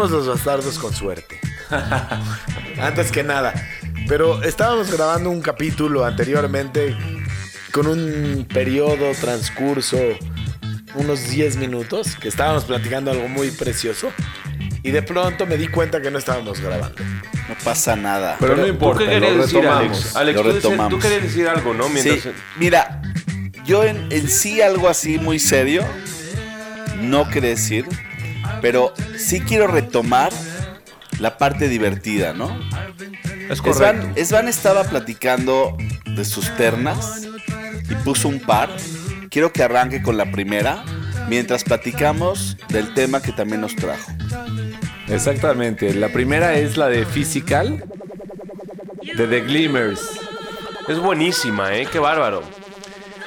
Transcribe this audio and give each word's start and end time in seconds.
Somos 0.00 0.12
los 0.12 0.28
bastardos 0.28 0.78
con 0.78 0.94
suerte. 0.94 1.38
Antes 2.80 3.12
que 3.12 3.22
nada. 3.22 3.52
Pero 4.08 4.42
estábamos 4.42 4.90
grabando 4.90 5.28
un 5.28 5.42
capítulo 5.42 6.06
anteriormente 6.06 6.96
con 7.70 7.86
un 7.86 8.46
periodo, 8.48 9.12
transcurso, 9.20 9.98
unos 10.94 11.28
10 11.28 11.56
minutos, 11.56 12.16
que 12.16 12.28
estábamos 12.28 12.64
platicando 12.64 13.10
algo 13.10 13.28
muy 13.28 13.50
precioso. 13.50 14.10
Y 14.82 14.90
de 14.90 15.02
pronto 15.02 15.44
me 15.44 15.58
di 15.58 15.68
cuenta 15.68 16.00
que 16.00 16.10
no 16.10 16.18
estábamos 16.18 16.60
grabando. 16.62 16.96
No 17.50 17.54
pasa 17.62 17.94
nada. 17.94 18.38
Pero, 18.40 18.56
no 18.56 18.62
¿Tú 18.62 18.68
importa, 18.68 19.04
qué 19.04 19.10
querías 19.10 19.36
lo 19.36 19.42
decir, 19.42 19.60
retomamos. 19.60 19.98
Alex? 19.98 20.16
Alex, 20.16 20.36
Lo 20.38 20.42
tú, 20.44 20.52
decías- 20.54 20.88
tú 20.88 20.98
querías 20.98 21.22
decir 21.24 21.46
algo, 21.46 21.74
¿no? 21.74 21.90
Mientras... 21.90 22.20
Sí, 22.20 22.30
mira, 22.56 23.02
yo 23.66 23.84
en, 23.84 24.10
en 24.10 24.28
sí 24.30 24.62
algo 24.62 24.88
así 24.88 25.18
muy 25.18 25.38
serio 25.38 25.84
no 27.02 27.28
quería 27.28 27.50
decir, 27.50 27.84
pero 28.60 28.92
sí 29.16 29.40
quiero 29.40 29.66
retomar 29.66 30.32
la 31.18 31.38
parte 31.38 31.68
divertida, 31.68 32.32
¿no? 32.32 32.58
Es 33.48 33.60
correcto. 33.60 33.70
Esvan, 33.70 34.12
Esvan 34.16 34.48
estaba 34.48 34.84
platicando 34.84 35.76
de 36.06 36.24
sus 36.24 36.54
ternas 36.56 37.28
y 37.88 37.94
puso 37.96 38.28
un 38.28 38.40
par. 38.40 38.70
Quiero 39.30 39.52
que 39.52 39.62
arranque 39.62 40.02
con 40.02 40.16
la 40.16 40.30
primera 40.30 40.84
mientras 41.28 41.64
platicamos 41.64 42.56
del 42.68 42.94
tema 42.94 43.22
que 43.22 43.32
también 43.32 43.60
nos 43.60 43.76
trajo. 43.76 44.10
Exactamente. 45.08 45.92
La 45.94 46.08
primera 46.08 46.54
es 46.54 46.76
la 46.76 46.88
de 46.88 47.04
Physical, 47.04 47.84
de 49.16 49.26
The 49.26 49.40
Glimmers. 49.40 50.00
Es 50.88 50.98
buenísima, 50.98 51.74
¿eh? 51.74 51.86
Qué 51.90 51.98
bárbaro. 51.98 52.42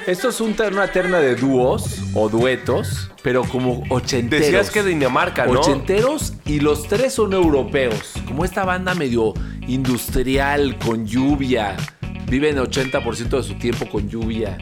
Esto 0.06 0.30
es 0.30 0.42
un 0.42 0.54
una 0.72 0.88
terna 0.88 1.20
de 1.20 1.36
dúos 1.36 2.00
o 2.14 2.28
duetos, 2.28 3.10
pero 3.22 3.44
como 3.44 3.84
ochenteros. 3.90 4.46
Decías 4.46 4.70
que 4.70 4.84
Dinamarca, 4.84 5.46
¿no? 5.46 5.62
Ochenteros 5.62 6.34
y 6.46 6.60
los 6.60 6.88
tres 6.88 7.14
son 7.14 7.34
europeos. 7.34 8.14
Como 8.28 8.44
esta 8.44 8.66
banda 8.66 8.94
medio 8.96 9.34
industrial, 9.68 10.78
con 10.80 11.06
lluvia. 11.06 11.78
Viven 12.28 12.58
80% 12.58 13.30
de 13.30 13.44
su 13.44 13.54
tiempo 13.56 13.88
con 13.90 14.10
lluvia. 14.10 14.58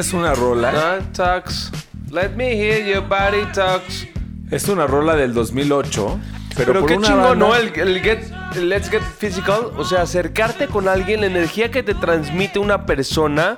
Esta 0.00 0.16
es 0.16 0.22
una 0.22 0.34
rola. 0.34 1.00
Talks. 1.12 1.70
Let 2.10 2.30
me 2.30 2.54
hear 2.54 2.82
your 2.86 3.06
body 3.06 3.44
talks. 3.52 4.06
Es 4.50 4.66
una 4.68 4.86
rola 4.86 5.14
del 5.14 5.34
2008. 5.34 6.18
Pero, 6.56 6.72
Pero, 6.72 6.80
por 6.80 6.88
qué 6.88 6.96
una 6.96 7.06
chingón, 7.06 7.22
banda- 7.38 7.46
¿no? 7.48 7.54
El, 7.54 7.78
el 7.78 8.00
get, 8.00 8.24
el 8.56 8.70
let's 8.70 8.88
get 8.88 9.02
physical. 9.18 9.72
O 9.76 9.84
sea, 9.84 10.00
acercarte 10.00 10.68
con 10.68 10.88
alguien, 10.88 11.20
la 11.20 11.26
energía 11.26 11.70
que 11.70 11.82
te 11.82 11.92
transmite 11.92 12.58
una 12.58 12.86
persona, 12.86 13.56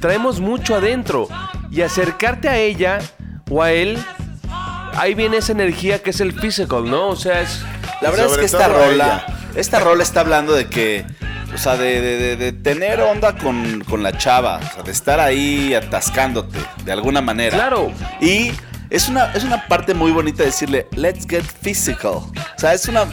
traemos 0.00 0.40
mucho 0.40 0.74
adentro. 0.76 1.28
Y 1.70 1.82
acercarte 1.82 2.48
a 2.48 2.56
ella 2.56 2.98
o 3.50 3.62
a 3.62 3.70
él, 3.70 3.98
ahí 4.94 5.12
viene 5.12 5.36
esa 5.36 5.52
energía 5.52 6.02
que 6.02 6.08
es 6.08 6.20
el 6.22 6.32
physical, 6.32 6.88
¿no? 6.90 7.08
O 7.08 7.16
sea, 7.16 7.42
es. 7.42 7.60
La 8.00 8.08
verdad 8.10 8.24
es 8.26 8.30
Sobre 8.32 8.40
que 8.40 8.46
esta 8.46 8.66
todo 8.68 8.78
rola, 8.86 9.26
esta 9.54 9.80
rola 9.80 10.02
está 10.02 10.20
hablando 10.20 10.54
de 10.54 10.68
que, 10.68 11.04
o 11.56 11.58
sea, 11.58 11.76
de, 11.76 12.00
de- 12.00 12.18
de- 12.18 12.36
de 12.36 12.52
tener 12.52 13.00
onda 13.00 13.36
con, 13.36 13.82
con 13.88 14.02
la 14.02 14.16
chava, 14.16 14.58
o 14.58 14.74
sea, 14.74 14.82
de 14.82 14.92
estar 14.92 15.18
ahí 15.18 15.74
atascándote 15.74 16.58
de 16.84 16.92
alguna 16.92 17.20
manera. 17.20 17.56
Claro. 17.56 17.90
Y 18.20 18.52
es 18.90 19.08
una, 19.08 19.32
es 19.32 19.42
una 19.42 19.66
parte 19.66 19.94
muy 19.94 20.12
bonita 20.12 20.44
decirle, 20.44 20.86
let's 20.92 21.26
get 21.28 21.42
physical. 21.62 22.12
O 22.14 22.32
sea, 22.58 22.74
es 22.74 22.86
una, 22.88 23.04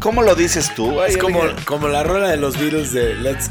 ¿cómo 0.00 0.22
lo 0.22 0.34
dices 0.34 0.74
tú? 0.74 1.00
Ay, 1.00 1.12
Es 1.12 1.16
como, 1.16 1.40
como 1.64 1.88
la 1.88 2.02
rola 2.02 2.28
de 2.28 2.36
los 2.36 2.58
Beatles 2.58 2.92
de 2.92 3.14
Let's, 3.14 3.48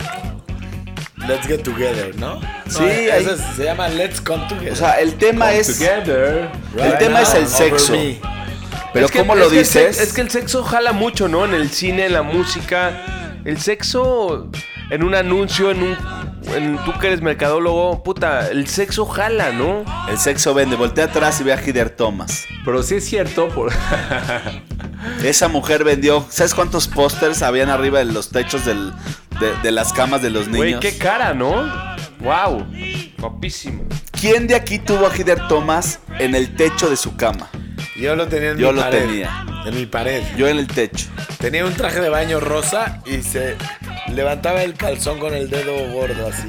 Let's 1.27 1.47
Get 1.47 1.63
Together, 1.63 2.15
¿no? 2.17 2.39
Sí, 2.69 2.79
No, 2.81 2.85
ahí- 2.87 3.07
esa 3.07 3.31
es- 3.31 3.41
se 3.55 3.63
llama 3.63 3.87
Let's 3.89 4.21
Come 4.21 4.45
Together. 4.47 4.73
o 4.73 4.75
sea, 4.75 4.99
el 4.99 5.15
tema 5.15 5.45
Come 5.45 5.59
es, 5.59 5.67
Together. 5.79 6.49
Right 6.75 6.97
tema 6.99 7.21
es 7.21 7.33
el 7.33 7.47
sexo. 7.47 7.93
me. 7.93 8.19
pero 8.93 9.05
Es 9.07 9.11
que- 9.11 9.19
¿cómo 9.19 9.35
lo 9.35 9.49
que 9.49 9.57
el 9.57 9.63
dices? 9.63 9.99
es 9.99 10.13
que 10.13 10.21
el 10.21 10.29
sexo 10.29 10.63
jala 10.63 10.91
mucho, 10.91 11.27
¿no? 11.27 11.45
En 11.45 11.53
el 11.53 11.69
cine, 11.71 12.05
en 12.05 12.13
la 12.13 12.21
música. 12.21 13.24
El 13.45 13.59
sexo, 13.61 14.49
en 14.89 15.03
un 15.03 15.15
anuncio, 15.15 15.71
en 15.71 15.83
un. 15.83 15.97
En, 16.53 16.77
tú 16.85 16.93
que 16.99 17.07
eres 17.07 17.21
mercadólogo, 17.21 18.03
puta, 18.03 18.49
el 18.49 18.67
sexo 18.67 19.05
jala, 19.05 19.51
¿no? 19.51 19.83
El 20.09 20.17
sexo 20.17 20.53
vende, 20.53 20.75
voltea 20.75 21.05
atrás 21.05 21.39
y 21.41 21.43
ve 21.43 21.53
a 21.53 21.61
Hider 21.63 21.89
Thomas. 21.91 22.45
Pero 22.65 22.83
sí 22.83 22.95
es 22.95 23.05
cierto. 23.05 23.47
Por... 23.49 23.71
Esa 25.23 25.47
mujer 25.47 25.83
vendió, 25.83 26.25
¿sabes 26.29 26.53
cuántos 26.53 26.87
pósters 26.87 27.41
habían 27.41 27.69
arriba 27.69 27.99
de 27.99 28.05
los 28.05 28.29
techos 28.29 28.65
del- 28.65 28.91
de, 29.39 29.53
de 29.63 29.71
las 29.71 29.91
camas 29.93 30.21
de 30.21 30.29
los 30.29 30.47
niños? 30.47 30.57
Güey, 30.57 30.79
qué 30.79 30.97
cara, 30.97 31.33
¿no? 31.33 31.63
Wow. 32.19 32.65
Guapísimo. 33.19 33.83
¿Quién 34.11 34.47
de 34.47 34.55
aquí 34.55 34.79
tuvo 34.79 35.07
a 35.07 35.15
Hider 35.15 35.47
Thomas 35.47 35.99
en 36.19 36.35
el 36.35 36.55
techo 36.55 36.89
de 36.89 36.95
su 36.95 37.15
cama? 37.15 37.49
Yo 37.95 38.15
lo 38.15 38.27
tenía 38.27 38.51
en 38.51 38.57
Yo 38.57 38.71
mi 38.71 38.77
lo 38.77 38.81
pared. 38.83 39.05
tenía. 39.07 39.45
En 39.65 39.75
mi 39.75 39.85
pared. 39.85 40.23
Yo 40.37 40.47
en 40.47 40.57
el 40.57 40.67
techo. 40.67 41.07
Tenía 41.39 41.65
un 41.65 41.73
traje 41.73 41.99
de 42.01 42.09
baño 42.09 42.39
rosa 42.39 43.01
y 43.05 43.21
se 43.21 43.55
levantaba 44.13 44.63
el 44.63 44.73
calzón 44.73 45.19
con 45.19 45.33
el 45.33 45.49
dedo 45.49 45.73
gordo 45.93 46.27
así. 46.27 46.47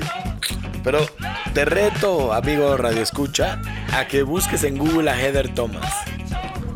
Pero 0.82 1.06
te 1.54 1.64
reto, 1.64 2.32
amigo 2.32 2.76
Radio 2.76 3.02
Escucha, 3.02 3.60
a 3.92 4.06
que 4.06 4.22
busques 4.22 4.62
en 4.64 4.76
Google 4.78 5.10
a 5.10 5.20
Heather 5.20 5.48
Thomas. 5.54 5.92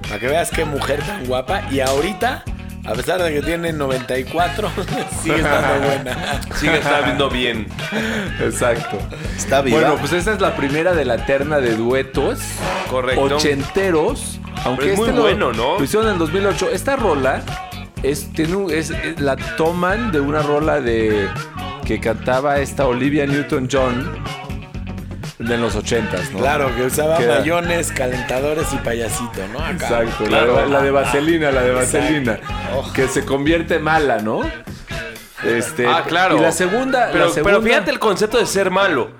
Para 0.03 0.19
que 0.19 0.27
veas 0.29 0.51
qué 0.51 0.65
mujer 0.65 1.01
tan 1.03 1.25
guapa. 1.27 1.63
Y 1.71 1.81
ahorita, 1.81 2.45
a 2.91 2.95
pesar 2.95 3.23
de 3.23 3.33
que 3.33 3.43
tiene 3.43 3.73
94, 3.73 4.71
sigue 5.23 5.37
estando 5.37 5.87
buena. 5.87 6.41
Sigue 6.57 6.79
estando 6.79 7.31
bien. 7.31 7.67
Exacto. 8.41 8.99
Está 9.37 9.63
viva. 9.63 9.79
Bueno, 9.81 9.97
pues 9.99 10.13
esta 10.13 10.33
es 10.33 10.41
la 10.41 10.57
primera 10.57 10.93
de 10.95 11.05
la 11.05 11.25
terna 11.27 11.59
de 11.61 11.77
duetos. 11.77 12.41
Correcto. 12.91 13.37
Ochenteros. 13.37 14.41
Aunque 14.65 14.83
Pero 14.83 14.93
es 14.93 14.99
muy 14.99 15.09
este 15.09 15.17
lo- 15.17 15.23
bueno, 15.23 15.53
¿no? 15.53 15.79
Lo 15.79 15.85
hicieron 15.85 16.09
en 16.09 16.15
el 16.15 16.19
2008. 16.19 16.69
Esta 16.73 16.97
rola 16.97 17.43
es, 18.03 18.31
tiene 18.33 18.57
un- 18.57 18.71
es- 18.71 18.91
es- 18.91 19.21
la 19.21 19.37
toman 19.57 20.13
de 20.13 20.21
una 20.21 20.43
rola 20.43 20.81
de 20.81 21.29
que 21.87 21.99
cantaba 22.01 22.59
esta 22.61 22.87
Olivia 22.87 23.27
Newton-John 23.27 24.23
de 25.41 25.57
los 25.57 25.75
ochentas, 25.75 26.31
¿no? 26.33 26.39
Claro, 26.39 26.75
que 26.77 26.83
usaba 26.83 27.17
Que 27.19 27.27
mayones, 27.27 27.91
calentadores 27.93 28.73
y 28.73 28.77
payasito, 28.77 29.41
¿no? 29.53 29.59
Acá. 29.59 29.73
Exacto, 30.03 30.25
Claro. 30.27 30.55
la, 30.55 30.63
de- 30.63 30.69
la 30.69 30.83
de 30.83 30.91
vaselina, 30.91 31.51
la 31.51 31.63
de 31.63 31.71
vaselina. 31.73 32.39
Oh. 32.75 32.93
Que 32.93 33.09
se 33.09 33.25
convierte 33.25 33.79
mala, 33.79 34.19
¿no? 34.19 34.43
Este, 35.45 35.87
Ah, 35.87 36.05
claro. 36.07 36.37
Y 36.37 36.41
la 36.41 36.53
segunda, 36.53 37.09
Pero, 37.13 37.27
la 37.27 37.31
segunda 37.33 37.59
pero 37.59 37.63
fíjate 37.63 37.91
el 37.91 37.99
concepto 37.99 38.39
de 38.39 38.47
ser 38.47 38.71
malo. 38.71 39.11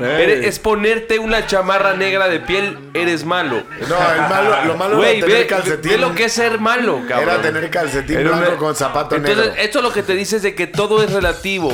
Eres- 0.00 0.46
es 0.46 0.58
ponerte 0.58 1.18
una 1.18 1.46
chamarra 1.46 1.94
negra 1.94 2.28
de 2.28 2.40
piel, 2.40 2.78
eres 2.92 3.24
malo. 3.24 3.62
No, 3.88 4.12
el 4.14 4.20
malo, 4.28 4.64
lo 4.66 4.76
malo 4.76 4.96
Güey, 4.96 5.18
era 5.18 5.26
tener 5.26 5.42
ve, 5.42 5.46
calcetín. 5.46 5.92
ve 5.92 5.98
lo 5.98 6.14
que 6.14 6.24
es 6.24 6.32
ser 6.32 6.58
malo, 6.58 7.00
cabrón. 7.08 7.28
Era 7.34 7.42
tener 7.42 7.70
calcetín 7.70 8.18
Era 8.18 8.30
blanco 8.30 8.48
una- 8.50 8.56
con 8.58 8.74
zapato 8.74 9.14
Entonces, 9.16 9.46
negro. 9.46 9.62
esto 9.62 9.80
lo 9.82 9.92
que 9.92 10.02
te 10.02 10.14
dice 10.14 10.36
es 10.36 10.42
de 10.42 10.54
que 10.54 10.66
todo 10.66 11.02
es 11.02 11.10
relativo. 11.12 11.72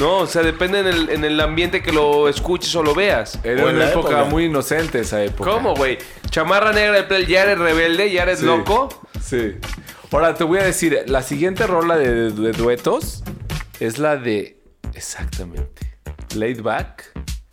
No, 0.00 0.18
o 0.18 0.26
sea, 0.26 0.42
depende 0.42 0.80
en 0.80 0.86
el, 0.86 1.10
en 1.10 1.24
el 1.24 1.38
ambiente 1.40 1.82
que 1.82 1.92
lo 1.92 2.28
escuches 2.28 2.74
o 2.74 2.82
lo 2.82 2.94
veas. 2.94 3.38
Era 3.44 3.66
una 3.66 3.88
época, 3.90 4.08
época. 4.10 4.24
muy 4.24 4.46
inocente 4.46 5.00
esa 5.00 5.22
época. 5.22 5.50
¿Cómo, 5.50 5.74
güey? 5.74 5.98
Chamarra 6.30 6.72
negra 6.72 6.96
de 6.96 7.02
piel, 7.04 7.26
ya 7.26 7.42
eres 7.42 7.58
rebelde, 7.58 8.10
ya 8.10 8.22
eres 8.22 8.40
Sí, 8.40 8.46
loco. 8.46 8.88
Sí. 9.22 9.56
Ahora 10.10 10.34
te 10.34 10.42
voy 10.44 10.58
a 10.58 10.62
decir, 10.64 11.04
la 11.06 11.22
siguiente 11.22 11.66
rola 11.66 11.96
de, 11.96 12.32
de 12.32 12.52
duetos 12.52 13.22
es 13.78 13.98
la 13.98 14.16
de. 14.16 14.58
Exactamente. 14.94 15.96
Laid 16.34 16.62
Back. 16.62 17.12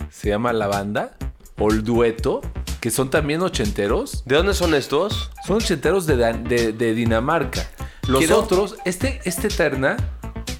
Se 0.09 0.29
llama 0.29 0.53
La 0.53 0.67
Banda. 0.67 1.17
O 1.59 1.69
el 1.71 1.83
dueto. 1.83 2.41
Que 2.79 2.91
son 2.91 3.09
también 3.09 3.41
ochenteros. 3.41 4.23
¿De 4.25 4.35
dónde 4.35 4.53
son 4.53 4.73
estos? 4.73 5.31
Son 5.45 5.57
ochenteros 5.57 6.05
de, 6.05 6.15
de- 6.15 6.71
de 6.73 6.93
Dinamarca. 6.93 7.67
Los 8.07 8.19
Quiero- 8.19 8.39
otros, 8.39 8.75
este, 8.85 9.19
este 9.25 9.49
terna, 9.49 9.97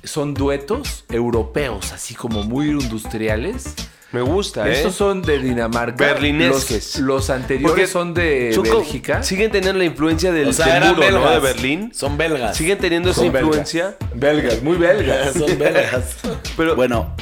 son 0.08 0.34
duetos 0.34 1.06
europeos, 1.10 1.92
así 1.94 2.16
como 2.16 2.44
muy 2.44 2.70
industriales. 2.70 3.74
Me 4.14 4.22
gusta, 4.22 4.68
¿eh? 4.70 4.72
Estos 4.74 4.96
son 4.96 5.22
de 5.22 5.38
Dinamarca. 5.40 5.98
Berlinesques. 6.04 6.96
Los, 7.00 7.06
los 7.08 7.30
anteriores 7.30 7.70
Porque 7.70 7.88
son 7.88 8.14
de 8.14 8.52
son 8.54 8.64
Bélgica. 8.64 9.22
Siguen 9.22 9.52
teniendo 9.52 9.78
la 9.78 9.84
influencia 9.86 10.32
del, 10.32 10.48
O 10.48 10.54
sea, 10.54 10.66
del 10.68 10.76
eran 10.78 10.96
muro, 10.96 11.12
¿no? 11.12 11.18
belgas. 11.20 11.34
De 11.34 11.40
Berlín. 11.42 11.92
Son 11.94 12.18
belgas. 12.18 12.56
Siguen 12.56 12.78
teniendo 12.78 13.10
esa 13.12 13.22
belgas. 13.24 13.42
influencia. 13.44 13.98
Belgas, 14.16 14.64
muy 14.64 14.78
belgas. 14.78 15.34
Son 15.38 15.58
belgas. 15.60 16.16
Pero, 16.58 16.76
Bueno, 16.78 17.14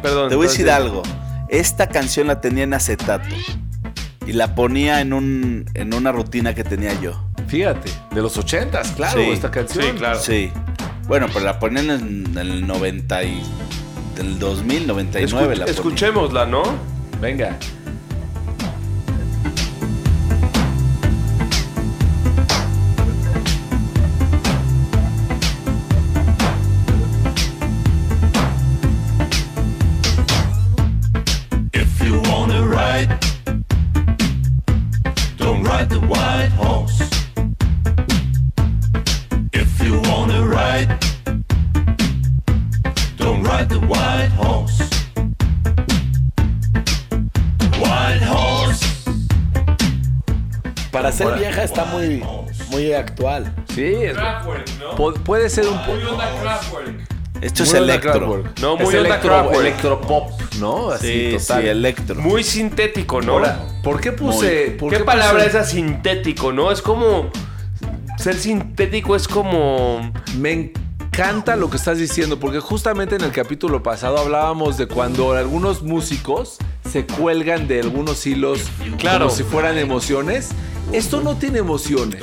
perdón. 0.00 0.28
te 0.28 0.36
voy 0.36 0.46
a 0.46 0.50
decir 0.50 0.70
algo. 0.70 1.02
Esta 1.48 1.88
canción 1.88 2.28
la 2.28 2.40
tenía 2.40 2.64
en 2.64 2.74
acetato. 2.74 3.34
Y 4.26 4.32
la 4.32 4.54
ponía 4.54 5.00
en, 5.00 5.12
un, 5.12 5.66
en 5.74 5.92
una 5.92 6.12
rutina 6.12 6.54
que 6.54 6.64
tenía 6.64 6.98
yo. 7.00 7.20
Fíjate, 7.48 7.90
de 8.12 8.22
los 8.22 8.36
ochentas, 8.38 8.92
claro, 8.92 9.20
Sí, 9.20 9.30
esta 9.30 9.50
canción. 9.50 9.84
sí, 9.84 9.90
claro. 9.92 10.18
Sí. 10.18 10.50
Bueno, 11.06 11.26
pero 11.32 11.44
la 11.44 11.58
ponen 11.58 11.90
en 11.90 12.38
el 12.38 12.66
90 12.66 13.24
y... 13.24 13.42
Del 14.16 14.38
2000, 14.38 14.86
99 14.86 15.26
Escu- 15.26 15.58
la 15.58 15.64
ponen. 15.64 15.74
escuchémosla, 15.74 16.46
¿no? 16.46 16.62
Venga. 17.20 17.56
Está 51.74 51.84
muy, 51.86 52.22
muy 52.70 52.92
actual. 52.92 53.52
Sí, 53.74 53.82
es- 53.84 54.16
pu- 54.96 55.14
puede 55.22 55.48
ser 55.50 55.66
un 55.66 55.78
poco. 55.78 56.18
Esto 57.40 57.64
es 57.64 57.74
electro. 57.74 58.44
No, 58.60 58.76
muy 58.76 58.86
es 58.86 58.94
electro, 58.94 59.52
electropop, 59.60 60.30
¿no? 60.58 60.90
Así, 60.90 61.06
Sí, 61.32 61.38
sí, 61.38 61.46
total. 61.48 61.66
electro. 61.66 62.14
Muy 62.16 62.42
sintético, 62.44 63.20
¿no? 63.20 63.32
Ahora, 63.32 63.58
¿por 63.82 64.00
qué 64.00 64.12
puse. 64.12 64.76
por 64.78 64.90
¿Qué, 64.90 64.96
puse- 65.00 65.04
palabra 65.04 65.42
es 65.42 65.48
esa 65.50 65.64
sintético, 65.64 66.52
no? 66.52 66.70
Es 66.70 66.80
como. 66.80 67.30
Ser 68.18 68.36
sintético 68.36 69.16
es 69.16 69.26
como. 69.28 70.12
Me 70.38 70.52
encanta 70.52 71.56
lo 71.56 71.68
que 71.68 71.76
estás 71.76 71.98
diciendo, 71.98 72.38
porque 72.40 72.60
justamente 72.60 73.16
en 73.16 73.22
el 73.22 73.32
capítulo 73.32 73.82
pasado 73.82 74.18
hablábamos 74.18 74.78
de 74.78 74.86
cuando 74.86 75.32
algunos 75.32 75.82
músicos 75.82 76.56
se 76.90 77.04
cuelgan 77.04 77.66
de 77.68 77.80
algunos 77.80 78.26
hilos 78.26 78.60
Claro. 78.98 79.26
como 79.26 79.36
si 79.36 79.42
fueran 79.42 79.76
emociones. 79.76 80.50
Esto 80.94 81.20
no 81.20 81.36
tiene 81.36 81.58
emociones. 81.58 82.22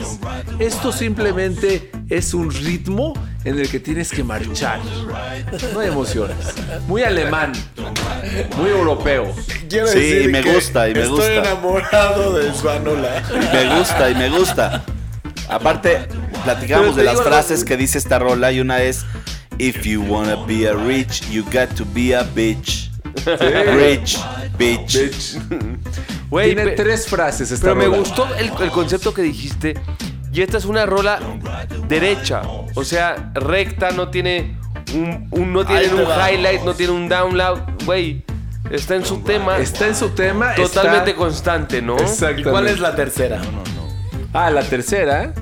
Esto 0.59 0.91
simplemente 0.93 1.91
es 2.09 2.33
un 2.33 2.49
ritmo 2.51 3.13
en 3.43 3.59
el 3.59 3.69
que 3.69 3.79
tienes 3.81 4.11
que 4.11 4.23
marchar. 4.23 4.79
No 5.73 5.79
hay 5.81 5.89
emociones. 5.89 6.37
Muy 6.87 7.03
alemán. 7.03 7.51
Muy 8.57 8.69
europeo. 8.69 9.33
Quiero 9.69 9.87
Sí, 9.87 9.99
decir 9.99 10.21
y 10.23 10.27
me 10.29 10.41
que 10.41 10.53
gusta, 10.53 10.87
y 10.87 10.93
me 10.93 11.01
estoy 11.01 11.17
gusta. 11.17 11.35
enamorado 11.51 12.33
de 12.37 12.53
Svanola. 12.53 13.21
Y 13.29 13.55
me 13.55 13.77
gusta, 13.77 14.09
y 14.09 14.15
me 14.15 14.29
gusta. 14.29 14.83
Aparte, 15.49 16.07
platicamos 16.45 16.95
de 16.95 17.03
las 17.03 17.15
digo, 17.15 17.25
frases 17.25 17.65
que 17.65 17.75
dice 17.75 17.97
esta 17.97 18.19
rola 18.19 18.53
y 18.53 18.61
una 18.61 18.81
es 18.81 19.05
If 19.57 19.83
you 19.85 20.01
wanna 20.01 20.37
be 20.47 20.67
a 20.69 20.73
rich, 20.73 21.29
you 21.29 21.43
got 21.43 21.75
to 21.75 21.85
be 21.93 22.15
a 22.15 22.23
bitch. 22.23 22.89
Rich, 23.75 24.17
bitch. 24.57 25.37
Güey, 26.31 26.55
Tiene 26.55 26.71
pe- 26.71 26.75
tres 26.77 27.07
frases 27.07 27.51
esta 27.51 27.65
Pero 27.65 27.75
me 27.75 27.85
rola. 27.85 27.97
gustó 27.97 28.27
el, 28.35 28.49
el 28.61 28.71
concepto 28.71 29.13
que 29.13 29.21
dijiste. 29.21 29.75
Y 30.33 30.41
esta 30.41 30.57
es 30.57 30.65
una 30.65 30.85
rola 30.87 31.19
derecha. 31.87 32.41
O 32.75 32.83
sea, 32.83 33.31
recta, 33.35 33.91
no 33.91 34.09
tiene 34.09 34.57
un, 34.95 35.27
un- 35.31 35.53
no 35.53 35.65
tiene 35.65 35.81
Ahí 35.81 35.87
te 35.89 35.95
un 35.95 36.09
va. 36.09 36.31
highlight, 36.31 36.61
no 36.63 36.73
tiene 36.73 36.93
un 36.93 37.09
download. 37.09 37.59
Güey, 37.85 38.23
está 38.71 38.95
en 38.95 39.05
su 39.05 39.19
tema. 39.19 39.57
Está 39.57 39.87
en 39.87 39.95
su 39.95 40.09
tema. 40.11 40.55
totalmente 40.55 41.11
está- 41.11 41.19
constante, 41.21 41.81
¿no? 41.81 41.97
Exactamente. 41.97 42.41
¿Y 42.41 42.51
cuál 42.51 42.67
es 42.67 42.79
la 42.79 42.95
tercera? 42.95 43.41
Ah, 44.33 44.49
la 44.49 44.63
tercera, 44.63 45.33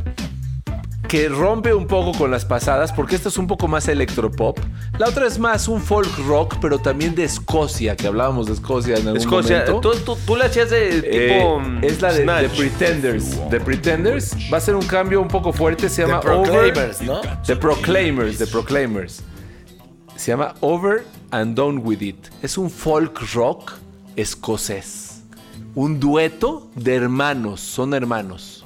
que 1.09 1.27
rompe 1.27 1.73
un 1.73 1.87
poco 1.87 2.17
con 2.17 2.29
las 2.31 2.45
pasadas, 2.45 2.93
porque 2.93 3.15
esta 3.15 3.29
es 3.29 3.37
un 3.39 3.47
poco 3.47 3.67
más 3.67 3.87
electropop. 3.87 4.59
La 4.99 5.07
otra 5.09 5.25
es 5.25 5.39
más 5.39 5.67
un 5.67 5.81
folk 5.81 6.07
rock, 6.27 6.57
pero 6.61 6.77
también 6.79 7.15
de 7.15 7.23
Escocia, 7.23 7.95
que 7.95 8.05
hablábamos 8.07 8.45
de 8.45 8.53
Escocia 8.53 8.95
en 8.95 9.07
algún 9.07 9.17
Escocia, 9.17 9.65
momento. 9.67 9.91
tú, 9.91 9.97
tú, 10.05 10.17
tú 10.25 10.35
la 10.35 10.45
hacías 10.45 10.69
de 10.69 10.99
Eh, 10.99 11.01
tipo. 11.39 11.61
es 11.85 12.01
la 12.01 12.13
de. 12.13 12.25
The 12.25 12.49
Pretenders. 12.55 13.49
The 13.49 13.59
Pretenders 13.59 14.35
va 14.53 14.57
a 14.57 14.61
ser 14.61 14.75
un 14.75 14.85
cambio 14.85 15.19
un 15.19 15.27
poco 15.27 15.51
fuerte. 15.51 15.89
Se 15.89 16.03
The 16.03 16.07
llama 16.09 16.21
Proclaimers, 16.21 17.01
Over. 17.01 17.05
¿no? 17.07 17.21
The 17.45 17.55
Proclaimers. 17.55 18.37
The 18.37 18.47
Proclaimers. 18.47 19.23
Se 20.15 20.31
llama 20.31 20.53
Over 20.61 21.03
and 21.31 21.55
Done 21.55 21.79
With 21.79 22.01
It. 22.01 22.27
Es 22.43 22.55
un 22.57 22.69
folk 22.69 23.19
rock 23.33 23.73
escocés. 24.15 25.23
Un 25.73 25.99
dueto 25.99 26.69
de 26.75 26.95
hermanos. 26.95 27.61
Son 27.61 27.93
hermanos. 27.95 28.58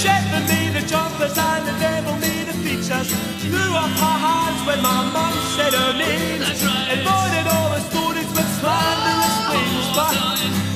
Shepherd 0.00 0.48
me 0.48 0.72
the 0.72 0.80
jumpers 0.88 1.36
and 1.36 1.68
the 1.68 1.76
devil 1.76 2.16
me 2.16 2.44
the 2.48 2.56
features. 2.64 3.12
Threw 3.44 3.70
up 3.76 3.92
her 4.00 4.16
hands 4.24 4.64
when 4.64 4.80
my 4.80 5.04
mum 5.12 5.34
said 5.52 5.74
her 5.76 5.92
name. 5.92 6.40
Avoided 6.40 7.44
all 7.52 7.68
the 7.68 7.84
stories 7.92 8.30
with 8.32 8.48
slanderous 8.64 9.36
wings. 9.52 9.88
But 9.92 10.16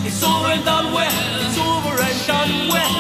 it's 0.05 0.21
over 0.23 0.53
and 0.53 0.63
done 0.69 0.93
with. 0.93 1.17
It's 1.41 1.57
over 1.57 1.97
and 2.05 2.21
done 2.29 2.69
with. 2.69 2.93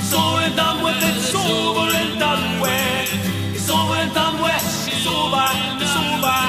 It's 0.00 0.14
over 0.16 0.40
and 0.48 0.56
done 0.56 0.80
with. 0.80 0.96
It's 1.20 1.34
over 1.36 1.92
and 1.92 2.16
done 2.16 2.44
with. 2.64 3.52
It's 3.52 3.68
over 3.68 3.96
and 4.00 4.14
done 4.16 4.36
with. 4.40 4.64
It's 4.64 5.06
over. 5.12 5.44
It's 5.76 5.96
over. 6.00 6.40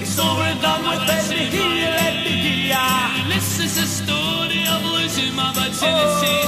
It's 0.00 0.18
over 0.24 0.44
and 0.48 0.60
done 0.64 0.88
with. 0.88 1.04
Let 1.04 1.28
me 1.28 1.52
hear. 1.52 1.92
Let 2.00 2.16
me 2.24 2.32
hear. 2.48 2.80
This 3.28 3.60
is 3.60 3.76
a 3.76 3.84
story 3.84 4.64
of 4.72 4.80
losing 4.96 5.36
my 5.36 5.52
virginity. 5.52 6.47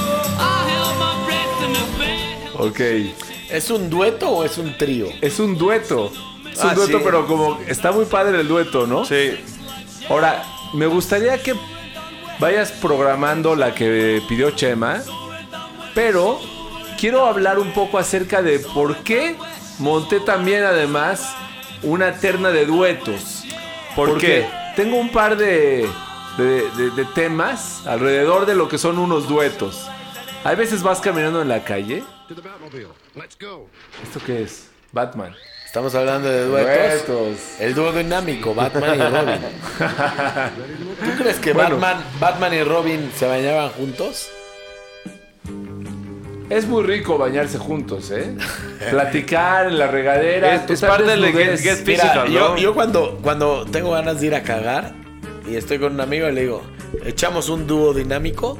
Ok. 2.67 2.79
¿Es 3.49 3.69
un 3.69 3.89
dueto 3.89 4.29
o 4.29 4.43
es 4.43 4.57
un 4.57 4.77
trío? 4.77 5.07
Es 5.21 5.39
un 5.39 5.57
dueto. 5.57 6.11
Es 6.51 6.59
un 6.63 6.69
Ah, 6.69 6.73
dueto, 6.75 6.97
sí. 6.97 7.03
pero 7.03 7.25
como 7.27 7.59
está 7.67 7.91
muy 7.91 8.05
padre 8.05 8.39
el 8.41 8.47
dueto, 8.47 8.85
¿no? 8.87 9.05
Sí. 9.05 9.31
Ahora, 10.09 10.43
me 10.73 10.85
gustaría 10.87 11.41
que 11.41 11.53
vayas 12.39 12.71
programando 12.71 13.55
la 13.55 13.73
que 13.73 14.21
pidió 14.27 14.51
Chema, 14.51 15.01
pero 15.93 16.39
quiero 16.99 17.25
hablar 17.25 17.59
un 17.59 17.71
poco 17.73 17.97
acerca 17.97 18.41
de 18.41 18.59
por 18.59 18.97
qué 18.97 19.35
monté 19.79 20.19
también 20.19 20.63
además 20.63 21.33
una 21.83 22.13
terna 22.19 22.51
de 22.51 22.65
duetos. 22.65 23.43
¿Por 23.95 24.09
Porque 24.09 24.27
qué? 24.27 24.47
Tengo 24.75 24.97
un 24.97 25.09
par 25.09 25.35
de, 25.37 25.87
de- 26.37 26.69
de- 26.77 26.91
de 26.91 27.05
temas 27.13 27.85
alrededor 27.85 28.45
de 28.45 28.55
lo 28.55 28.67
que 28.69 28.77
son 28.77 28.97
unos 28.99 29.27
duetos. 29.27 29.87
Hay 30.43 30.55
veces 30.55 30.81
vas 30.83 30.99
caminando 30.99 31.41
en 31.41 31.47
la 31.49 31.63
calle. 31.63 32.03
¿Esto 34.03 34.21
qué 34.25 34.43
es? 34.43 34.69
Batman. 34.91 35.33
Estamos 35.65 35.95
hablando 35.95 36.27
de 36.29 36.45
duetos. 36.47 37.07
Duetos. 37.07 37.37
El 37.59 37.75
dúo 37.75 37.91
dinámico, 37.93 38.53
Batman 38.53 38.95
y 38.95 39.03
Robin. 39.03 39.39
¿Tú 41.17 41.23
crees 41.23 41.37
que 41.39 41.53
Bueno. 41.53 41.77
Batman, 41.77 42.03
Batman 42.19 42.53
y 42.55 42.63
Robin 42.63 43.11
se 43.15 43.25
bañaban 43.27 43.69
juntos? 43.69 44.29
Es 46.49 46.67
muy 46.67 46.83
rico 46.83 47.17
bañarse 47.17 47.57
juntos, 47.57 48.11
¿eh? 48.11 48.35
Platicar 48.89 49.67
en 49.67 49.77
la 49.79 49.87
regadera. 49.87 50.55
Es- 50.55 50.69
es 50.69 50.81
parte 50.81 51.03
del 51.05 51.23
get- 51.31 51.57
get 51.61 51.85
Mira, 51.87 52.03
Physical, 52.03 52.29
yo, 52.29 52.49
¿no? 52.49 52.57
yo 52.57 52.73
cuando, 52.73 53.19
cuando 53.21 53.65
tengo 53.65 53.91
ganas 53.91 54.19
de 54.19 54.27
ir 54.27 54.35
a 54.35 54.43
cagar 54.43 54.93
y 55.49 55.55
estoy 55.55 55.79
con 55.79 55.93
un 55.93 56.01
amigo 56.01 56.27
le 56.29 56.41
digo, 56.41 56.63
echamos 57.05 57.47
un 57.47 57.67
dúo 57.67 57.93
dinámico. 57.93 58.57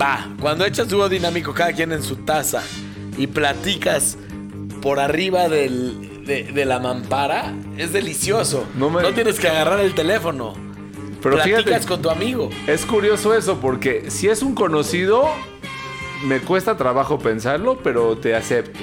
Va, 0.00 0.28
cuando 0.40 0.64
echas 0.64 0.88
dúo 0.88 1.08
dinámico 1.08 1.52
cada 1.54 1.72
quien 1.72 1.92
en 1.92 2.02
su 2.02 2.16
taza 2.16 2.62
y 3.16 3.26
platicas 3.26 4.16
por 4.80 5.00
arriba 5.00 5.48
del- 5.48 6.24
de, 6.24 6.44
de 6.44 6.64
la 6.64 6.78
mampara, 6.78 7.54
es 7.76 7.92
delicioso. 7.92 8.64
No 8.76 8.90
No, 8.90 9.00
me- 9.00 9.12
tienes 9.12 9.40
que 9.40 9.48
agarrar 9.48 9.80
el 9.80 9.94
teléfono. 9.94 10.54
Pero 11.22 11.34
Platicas 11.36 11.64
fíjate, 11.64 11.86
con 11.86 12.02
tu 12.02 12.10
amigo. 12.10 12.48
es 12.68 12.84
curioso 12.86 13.34
eso 13.34 13.58
porque 13.60 14.08
si 14.10 14.28
es 14.28 14.42
un 14.42 14.54
conocido, 14.54 15.24
me 16.24 16.40
cuesta 16.40 16.76
trabajo 16.76 17.18
pensarlo, 17.18 17.78
pero 17.82 18.16
te 18.16 18.34
acepto. 18.34 18.78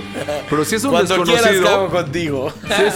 Pero 0.49 0.63
si 0.65 0.75
es 0.75 0.83
un 0.83 0.91
Cuando 0.91 1.23
quieras 1.23 1.43
desconocido, 1.51 1.65
cago 1.65 1.89
contigo. 1.89 2.53
si 2.75 2.83
es, 2.83 2.93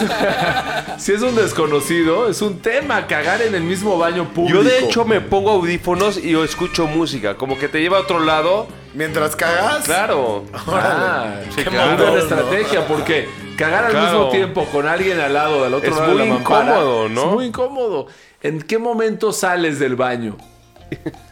si 1.03 1.13
es 1.13 1.22
un 1.22 1.36
desconocido, 1.36 2.29
es 2.29 2.41
un 2.41 2.60
tema 2.60 3.05
cagar 3.08 3.41
en 3.41 3.55
el 3.55 3.63
mismo 3.63 3.98
baño 3.98 4.29
público. 4.34 4.60
Yo 4.60 4.63
de 4.63 4.79
hecho 4.79 5.05
me 5.05 5.22
pongo 5.22 5.51
audífonos 5.51 6.17
y 6.17 6.31
yo 6.31 6.43
escucho 6.43 6.88
música, 6.88 7.36
como 7.36 7.58
que 7.58 7.67
te 7.67 7.81
lleva 7.81 7.98
a 7.98 8.01
otro 8.01 8.19
lado. 8.19 8.67
Mientras 8.96 9.36
cagas. 9.36 9.86
Claro. 9.86 10.46
Ah, 10.53 11.36
Qué 11.55 11.63
buena 11.69 12.13
estrategia, 12.19 12.88
porque 12.88 13.29
cagar 13.55 13.86
al 13.86 13.91
Claro. 13.91 14.05
mismo 14.08 14.29
tiempo 14.31 14.65
con 14.65 14.88
alguien 14.88 15.19
al 15.19 15.34
lado, 15.34 15.63
del 15.63 15.75
otro 15.75 15.89
Es 15.91 15.96
lado 15.96 16.08
de 16.10 16.17
muy 16.17 16.27
la 16.27 16.34
mampara, 16.34 16.72
incómodo, 16.72 17.10
¿no? 17.10 17.22
Es 17.25 17.31
muy 17.34 17.46
incómodo. 17.46 18.08
¿En 18.41 18.62
qué 18.63 18.79
momento 18.79 19.31
sales 19.31 19.77
del 19.77 19.96
baño? 19.96 20.38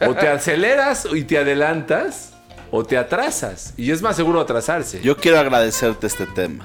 O 0.06 0.14
te 0.14 0.28
aceleras 0.28 1.08
y 1.12 1.24
te 1.24 1.36
adelantas, 1.36 2.34
o 2.70 2.84
te 2.84 2.96
atrasas. 2.96 3.74
Y 3.76 3.90
es 3.90 4.02
más 4.02 4.16
seguro 4.16 4.40
atrasarse. 4.40 5.00
Yo 5.00 5.16
quiero 5.16 5.38
agradecerte 5.38 6.06
este 6.06 6.26
tema. 6.26 6.64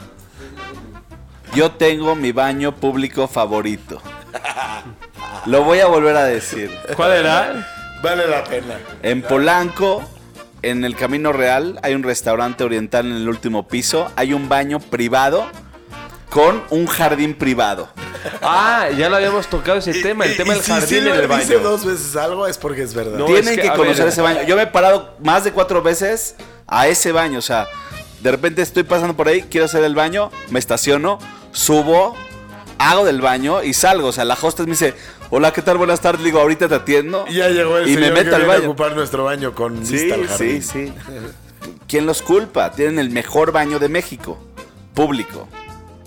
Yo 1.55 1.71
tengo 1.71 2.15
mi 2.15 2.31
baño 2.31 2.75
público 2.75 3.27
favorito. 3.27 4.01
Lo 5.45 5.63
voy 5.63 5.79
a 5.79 5.87
volver 5.87 6.15
a 6.15 6.25
decir. 6.25 6.71
¿Cuál 6.95 7.11
era? 7.11 7.67
Vale 8.01 8.27
la 8.27 8.43
pena. 8.43 8.79
En 9.01 9.21
Polanco 9.21 10.03
en 10.61 10.85
el 10.85 10.95
Camino 10.95 11.31
Real 11.31 11.79
hay 11.83 11.93
un 11.93 12.03
restaurante 12.03 12.63
oriental 12.63 13.05
en 13.05 13.17
el 13.17 13.29
último 13.29 13.67
piso. 13.67 14.11
Hay 14.15 14.33
un 14.33 14.49
baño 14.49 14.79
privado 14.79 15.45
con 16.29 16.63
un 16.69 16.87
jardín 16.87 17.35
privado. 17.35 17.89
Ah, 18.41 18.89
ya 18.97 19.09
lo 19.09 19.15
habíamos 19.17 19.47
tocado 19.47 19.77
ese 19.79 19.93
tema, 20.01 20.25
el 20.25 20.33
Y- 20.33 20.37
tema 20.37 20.53
y 20.53 20.55
del 20.57 20.63
si 20.63 20.71
jardín 20.71 21.07
en 21.07 21.13
el 21.15 21.27
baño. 21.27 21.41
dice 21.41 21.59
dos 21.59 21.85
veces 21.85 22.15
algo 22.15 22.47
es 22.47 22.57
porque 22.57 22.81
es 22.83 22.93
verdad. 22.93 23.17
No, 23.17 23.25
Tienen 23.25 23.47
es 23.59 23.59
que, 23.59 23.69
conocer 23.75 24.05
ver. 24.05 24.07
ese 24.13 24.21
baño. 24.21 24.43
Yo 24.43 24.55
me 24.55 24.63
he 24.63 24.67
parado 24.67 25.15
más 25.21 25.43
de 25.43 25.51
cuatro 25.51 25.81
veces 25.81 26.35
a 26.67 26.87
ese 26.87 27.11
baño. 27.11 27.39
O 27.39 27.41
sea, 27.41 27.67
de 28.21 28.31
repente 28.31 28.61
estoy 28.61 28.83
pasando 28.83 29.15
por 29.15 29.27
ahí, 29.27 29.43
quiero 29.43 29.65
hacer 29.65 29.83
el 29.83 29.95
baño, 29.95 30.31
me 30.49 30.59
estaciono, 30.59 31.19
subo, 31.51 32.15
hago 32.77 33.05
del 33.05 33.21
baño 33.21 33.63
y 33.63 33.73
salgo. 33.73 34.07
O 34.07 34.11
sea, 34.11 34.25
la 34.25 34.37
hostess 34.41 34.65
me 34.65 34.71
dice, 34.71 34.93
hola, 35.29 35.51
¿qué 35.53 35.61
tal? 35.61 35.77
Buenas 35.77 35.99
tardes. 36.01 36.21
Le 36.21 36.27
digo, 36.27 36.39
ahorita 36.39 36.67
te 36.67 36.75
atiendo. 36.75 37.25
Y 37.29 37.35
ya 37.35 37.49
llegó 37.49 37.77
el 37.77 37.89
Y 37.89 37.95
me 37.97 38.11
meto 38.11 38.29
que 38.29 38.35
al 38.35 38.41
viene 38.41 38.43
a 38.43 38.55
baño. 38.57 38.69
ocupar 38.69 38.95
nuestro 38.95 39.25
baño 39.25 39.53
con 39.53 39.85
Sí, 39.85 39.93
vista 39.93 40.15
al 40.15 40.29
sí, 40.29 40.61
sí. 40.61 40.93
¿Quién 41.87 42.05
los 42.05 42.21
culpa? 42.21 42.71
Tienen 42.71 42.99
el 42.99 43.09
mejor 43.09 43.51
baño 43.51 43.79
de 43.79 43.89
México. 43.89 44.39
Público. 44.93 45.47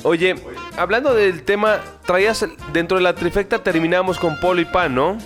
Oye, 0.02 0.36
hablando 0.76 1.14
del 1.14 1.42
tema, 1.42 1.80
traías 2.04 2.46
dentro 2.72 2.96
de 2.98 3.02
la 3.02 3.14
trifecta 3.14 3.62
terminamos 3.62 4.18
con 4.18 4.38
Polo 4.40 4.60
y 4.60 4.64
Pan, 4.64 4.94
¿no? 4.94 5.18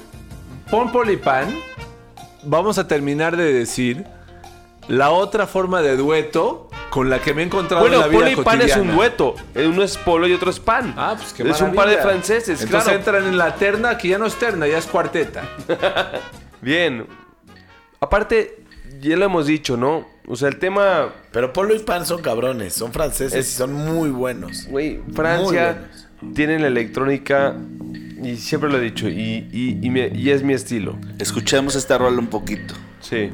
Pon 0.70 0.92
Polipan, 0.92 1.54
vamos 2.44 2.78
a 2.78 2.86
terminar 2.86 3.36
de 3.36 3.52
decir 3.52 4.04
la 4.88 5.10
otra 5.10 5.46
forma 5.46 5.82
de 5.82 5.96
dueto 5.96 6.68
con 6.90 7.10
la 7.10 7.20
que 7.20 7.34
me 7.34 7.42
he 7.42 7.44
encontrado 7.46 7.82
Bueno, 7.82 7.96
en 7.96 8.02
la 8.02 8.08
vida 8.08 8.18
Polo 8.20 8.30
y 8.30 8.36
Pan 8.44 8.62
es 8.62 8.76
un 8.76 8.94
dueto. 8.94 9.34
Eh, 9.54 9.66
Uno 9.66 9.82
es 9.82 9.96
Polo 9.98 10.26
y 10.26 10.32
otro 10.32 10.50
es 10.50 10.60
Pan. 10.60 10.94
Ah, 10.96 11.14
pues 11.16 11.32
qué 11.32 11.48
Es 11.48 11.60
un 11.60 11.74
par 11.74 11.88
de 11.88 11.98
franceses, 11.98 12.62
Entonces 12.62 12.84
claro. 12.84 12.98
entran 12.98 13.24
en 13.26 13.38
la 13.38 13.54
terna, 13.54 13.98
que 13.98 14.08
ya 14.08 14.18
no 14.18 14.26
es 14.26 14.34
terna, 14.36 14.66
ya 14.66 14.78
es 14.78 14.86
cuarteta. 14.86 15.42
Bien. 16.60 17.06
Aparte, 18.00 18.64
ya 19.00 19.16
lo 19.16 19.24
hemos 19.24 19.46
dicho, 19.46 19.76
¿no? 19.76 20.06
O 20.26 20.36
sea, 20.36 20.48
el 20.48 20.58
tema, 20.58 21.12
Pero 21.32 21.52
Polo 21.52 21.74
y 21.74 21.78
Pan 21.80 22.06
son 22.06 22.22
cabrones, 22.22 22.72
son 22.74 22.92
franceses 22.92 23.34
Es- 23.46 23.52
y 23.52 23.56
son 23.56 23.72
muy 23.72 24.10
buenos. 24.10 24.66
güey, 24.68 25.00
Francia 25.14 25.86
buenos. 26.20 26.34
tiene 26.34 26.58
la 26.58 26.68
electrónica 26.68 27.56
y 28.22 28.36
siempre 28.36 28.70
lo 28.70 28.78
he 28.78 28.80
dicho 28.80 29.08
y, 29.08 29.48
y- 29.52 29.78
y 29.82 29.90
me- 29.90 30.08
y 30.14 30.30
es 30.30 30.42
mi 30.42 30.52
estilo. 30.52 30.96
Escuchemos 31.18 31.74
esta 31.74 31.98
rola 31.98 32.18
un 32.18 32.26
poquito. 32.28 32.74
Sí. 33.00 33.30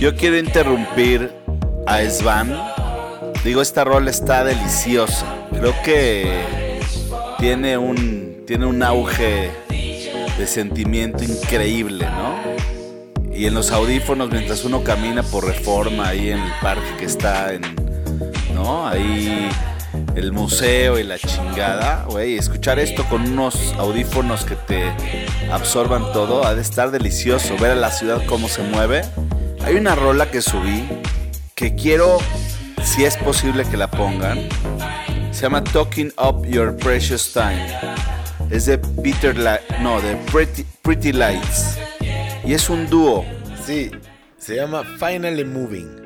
Yo 0.00 0.16
quiero 0.16 0.38
interrumpir 0.38 1.30
a 1.86 2.00
Svan. 2.08 2.50
Digo, 3.44 3.60
esta 3.60 3.84
rola 3.84 4.10
está 4.10 4.44
deliciosa. 4.44 5.26
Creo 5.50 5.74
que 5.84 6.80
tiene 7.38 7.76
un, 7.76 8.44
tiene 8.46 8.64
un 8.64 8.82
auge 8.82 9.50
de 9.68 10.46
sentimiento 10.46 11.22
increíble, 11.22 12.06
¿no? 12.06 12.40
Y 13.30 13.44
en 13.44 13.52
los 13.52 13.72
audífonos, 13.72 14.30
mientras 14.30 14.64
uno 14.64 14.82
camina 14.82 15.22
por 15.22 15.44
reforma 15.44 16.08
ahí 16.08 16.30
en 16.30 16.38
el 16.38 16.52
parque 16.62 16.96
que 16.98 17.04
está 17.04 17.52
en, 17.52 17.60
¿no? 18.54 18.88
Ahí 18.88 19.50
el 20.14 20.32
museo 20.32 20.98
y 20.98 21.02
la 21.02 21.18
chingada, 21.18 22.06
güey, 22.08 22.36
escuchar 22.36 22.78
esto 22.78 23.04
con 23.04 23.22
unos 23.22 23.74
audífonos 23.78 24.46
que 24.46 24.56
te 24.56 24.82
absorban 25.52 26.10
todo, 26.12 26.46
ha 26.46 26.54
de 26.54 26.62
estar 26.62 26.90
delicioso, 26.90 27.56
ver 27.58 27.72
a 27.72 27.74
la 27.76 27.90
ciudad 27.90 28.22
cómo 28.26 28.48
se 28.48 28.62
mueve. 28.62 29.02
Hay 29.70 29.76
una 29.76 29.94
rola 29.94 30.28
que 30.28 30.42
subí 30.42 30.84
que 31.54 31.76
quiero, 31.76 32.18
si 32.82 33.04
es 33.04 33.16
posible 33.16 33.64
que 33.64 33.76
la 33.76 33.88
pongan, 33.88 34.48
se 35.30 35.42
llama 35.42 35.62
Talking 35.62 36.12
Up 36.18 36.44
Your 36.44 36.76
Precious 36.76 37.32
Time. 37.32 37.68
Es 38.50 38.66
de 38.66 38.78
Peter, 38.78 39.38
La 39.38 39.60
no, 39.80 40.00
de 40.00 40.16
Pretty, 40.32 40.66
Pretty 40.82 41.12
Lights. 41.12 41.78
Y 42.44 42.52
es 42.52 42.68
un 42.68 42.90
dúo. 42.90 43.24
Sí, 43.64 43.92
se 44.38 44.56
llama 44.56 44.82
Finally 44.98 45.44
Moving. 45.44 45.99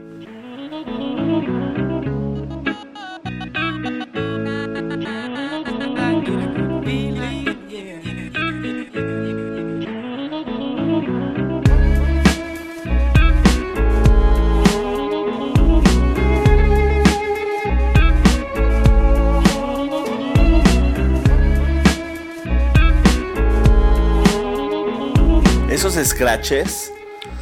Scratches 26.04 26.92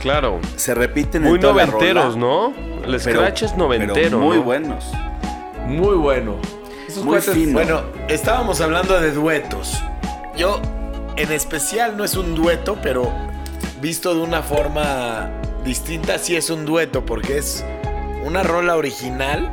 Claro. 0.00 0.40
se 0.56 0.74
repiten 0.74 1.22
Muy 1.22 1.34
en 1.36 1.40
toda 1.40 1.54
la 1.54 1.66
noventeros, 1.66 2.14
rola, 2.14 2.16
¿no? 2.16 2.54
El 2.84 3.00
pero- 3.00 3.20
scratch 3.20 3.42
es 3.42 3.56
noventero, 3.56 3.94
pero 3.94 4.18
muy 4.18 4.36
¿no? 4.38 4.42
buenos. 4.42 4.84
Muy 5.66 5.96
bueno. 5.96 6.36
Esos 6.88 7.04
Muy 7.04 7.18
cuates- 7.18 7.34
fino. 7.34 7.52
Bueno, 7.52 7.82
estábamos 8.08 8.60
hablando 8.60 9.00
de 9.00 9.12
duetos. 9.12 9.80
Yo, 10.36 10.60
en 11.16 11.30
especial, 11.32 11.96
no 11.96 12.04
es 12.04 12.16
un 12.16 12.34
dueto, 12.34 12.76
pero 12.82 13.12
visto 13.80 14.14
de 14.14 14.20
una 14.22 14.42
forma 14.42 15.30
distinta, 15.64 16.18
sí 16.18 16.36
es 16.36 16.50
un 16.50 16.64
dueto, 16.64 17.04
porque 17.06 17.38
es 17.38 17.64
una 18.24 18.42
rola 18.42 18.76
original 18.76 19.50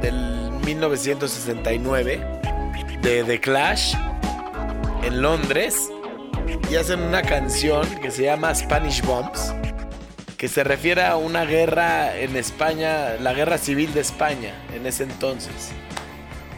del 0.00 0.50
1969 0.64 2.20
de 3.02 3.24
The 3.24 3.40
Clash 3.40 3.94
en 5.02 5.20
Londres 5.22 5.90
y 6.72 6.76
hacen 6.76 7.02
una 7.02 7.20
canción 7.20 7.86
que 8.00 8.10
se 8.10 8.22
llama 8.22 8.54
Spanish 8.54 9.02
Bombs, 9.02 9.52
que 10.38 10.48
se 10.48 10.64
refiere 10.64 11.04
a 11.04 11.16
una 11.16 11.44
guerra 11.44 12.16
en 12.18 12.34
España, 12.34 13.16
la 13.20 13.34
guerra 13.34 13.58
civil 13.58 13.92
de 13.92 14.00
España 14.00 14.54
en 14.74 14.86
ese 14.86 15.02
entonces. 15.02 15.52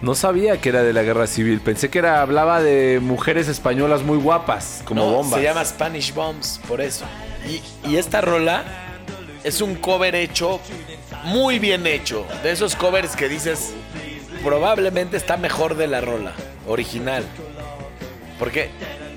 No 0.03 0.15
sabía 0.15 0.61
que 0.61 0.69
era 0.69 0.85
de 0.85 0.93
la 0.93 1.03
guerra 1.03 1.27
civil. 1.27 1.61
Pensé 1.61 1.89
que 1.89 1.99
era 1.99 2.23
hablaba 2.23 2.63
de 2.63 3.01
mujeres 3.03 3.49
españolas 3.49 4.05
muy 4.05 4.17
guapas, 4.17 4.83
como 4.85 5.05
No, 5.05 5.11
bombas. 5.17 5.41
Se 5.41 5.45
llama 5.45 5.65
Spanish 5.65 6.15
Bombs, 6.15 6.61
por 6.69 6.81
eso. 6.81 7.05
Y, 7.49 7.61
y 7.91 7.97
esta 7.97 8.21
rola 8.21 8.63
es 9.43 9.61
un 9.61 9.75
cover 9.75 10.15
hecho, 10.15 10.61
muy 11.25 11.59
bien 11.59 11.89
hecho. 11.89 12.25
De 12.45 12.53
esos 12.53 12.77
covers 12.77 13.17
que 13.17 13.29
dices, 13.29 13.75
probablemente 14.45 15.17
está 15.17 15.37
mejor 15.37 15.77
de 15.77 15.89
la 15.89 16.01
rola 16.01 16.35
original. 16.69 17.25
Porque 18.39 18.71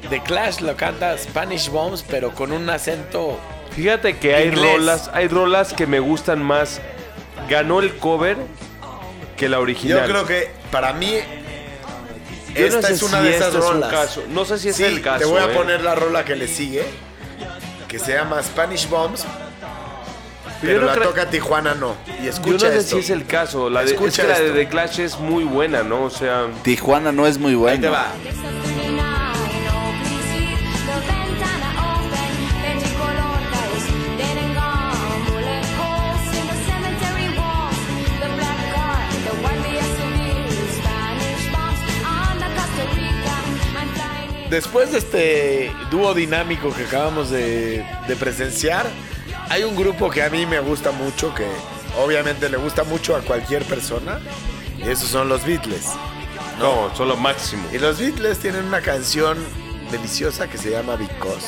The 0.10 0.22
Clash 0.24 0.62
lo 0.62 0.76
canta 0.78 1.18
Spanish 1.18 1.70
Bombs, 1.70 2.04
pero 2.08 2.32
con 2.32 2.52
un 2.52 2.70
acento. 2.70 3.40
Fíjate 3.72 4.18
que 4.18 4.34
hay 4.36 4.48
Inglés. 4.48 4.74
rolas, 4.78 5.10
hay 5.14 5.28
rolas 5.28 5.74
que 5.74 5.86
me 5.86 6.00
gustan 6.00 6.42
más. 6.42 6.82
Ganó 7.50 7.80
el 7.82 7.96
cover 7.98 8.38
que 9.36 9.48
la 9.50 9.58
Yo 9.58 9.62
original. 9.64 10.08
creo 10.10 10.26
que 10.26 10.50
para 10.72 10.94
mí. 10.94 11.12
Yo 12.56 12.66
esta 12.66 12.82
no 12.82 12.88
sé 12.88 12.94
es 12.94 13.04
una 13.04 13.20
si 13.20 13.24
de 13.28 13.36
esas 13.36 13.54
es 13.54 13.60
rolas. 13.66 13.92
caso. 13.92 14.24
No 14.30 14.46
sé 14.46 14.58
si 14.58 14.70
es 14.70 14.76
Sí, 14.78 14.84
el 14.84 15.02
caso. 15.02 15.20
Te 15.20 15.26
voy 15.26 15.42
a 15.42 15.46
¿eh? 15.46 15.56
poner 15.56 15.82
la 15.84 15.94
rola 15.94 16.26
que 16.26 16.36
le 16.36 16.48
sigue, 16.48 16.84
que 17.88 18.00
se 18.00 18.14
llama 18.14 18.42
Spanish 18.42 18.90
Bombs. 18.90 19.26
Pero 20.60 20.62
Pero 20.62 20.74
yo 20.74 20.80
no 20.82 20.88
la 20.88 20.94
creo- 20.94 21.10
toca 21.10 21.30
Tijuana 21.30 21.76
no. 21.76 21.96
Y 22.20 22.24
Yo 22.24 22.30
escucha 22.32 22.66
no 22.68 22.72
sé 22.72 22.78
esto. 22.80 22.96
si 22.96 23.02
es 23.04 23.10
el 23.12 23.28
caso. 23.28 23.70
La 23.70 23.82
de, 23.82 23.86
es 23.88 23.92
Escucha 23.92 24.24
que 24.24 24.28
la 24.30 24.40
de. 24.40 24.52
The 24.54 24.68
Clash 24.70 25.00
es 25.02 25.20
muy 25.20 25.44
buena, 25.44 25.84
¿no? 25.84 26.04
O 26.06 26.10
sea, 26.10 26.48
Tijuana 26.64 27.12
no 27.12 27.28
es 27.28 27.38
muy 27.38 27.52
Ahí 27.52 27.56
bueno. 27.58 27.82
te 27.82 27.90
va. 27.90 28.08
Después 44.50 44.92
de 44.94 45.00
este 45.00 45.72
dúo 45.92 46.14
dinámico 46.14 46.74
que 46.74 46.84
acabamos 46.86 47.30
de, 47.30 47.86
de 48.08 48.16
presenciar, 48.16 48.86
hay 49.50 49.64
un 49.64 49.76
grupo 49.76 50.10
que 50.10 50.24
a 50.24 50.30
mí 50.30 50.46
me 50.46 50.60
gusta 50.60 50.92
mucho, 50.92 51.34
que 51.36 51.46
obviamente 52.02 52.50
le 52.50 52.58
gusta 52.58 52.84
mucho 52.84 53.16
a 53.16 53.22
cualquier 53.22 53.64
persona, 53.66 54.20
y 54.78 54.90
esos 54.90 55.10
son 55.10 55.28
los 55.28 55.46
Beatles. 55.46 55.88
No, 56.60 56.94
son 56.96 57.10
lo 57.10 57.18
máximo. 57.18 57.68
Y 57.74 57.78
los 57.78 58.00
Beatles 58.00 58.40
tienen 58.40 58.64
una 58.66 58.82
canción 58.82 59.38
deliciosa 59.92 60.48
que 60.50 60.58
se 60.58 60.72
llama 60.72 60.96
Because, 60.96 61.48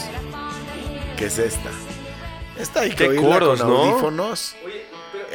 que 1.17 1.25
es 1.27 1.39
esta. 1.39 1.69
Esta 2.59 2.81
hay 2.81 2.89
que 2.89 2.95
Qué 2.95 3.07
oírla 3.09 3.29
coros, 3.29 3.61
con 3.61 3.69
¿no? 3.69 3.77
audífonos 3.77 4.55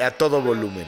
a 0.05 0.11
todo 0.11 0.43
volumen. 0.43 0.87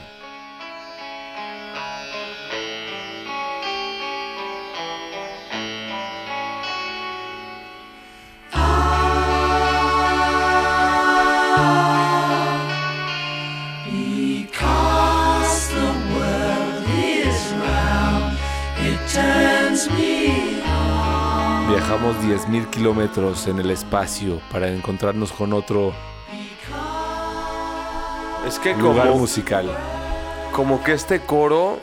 Viajamos 21.87 22.17
10.000 22.17 22.69
kilómetros 22.69 23.47
en 23.47 23.59
el 23.59 23.71
espacio 23.71 24.41
para 24.51 24.67
encontrarnos 24.67 25.31
con 25.31 25.53
otro 25.53 25.93
Es 28.45 28.59
que 28.59 28.75
lugar 28.75 29.07
como, 29.07 29.19
musical. 29.19 29.71
como 30.51 30.83
que 30.83 30.91
este 30.91 31.21
coro, 31.21 31.79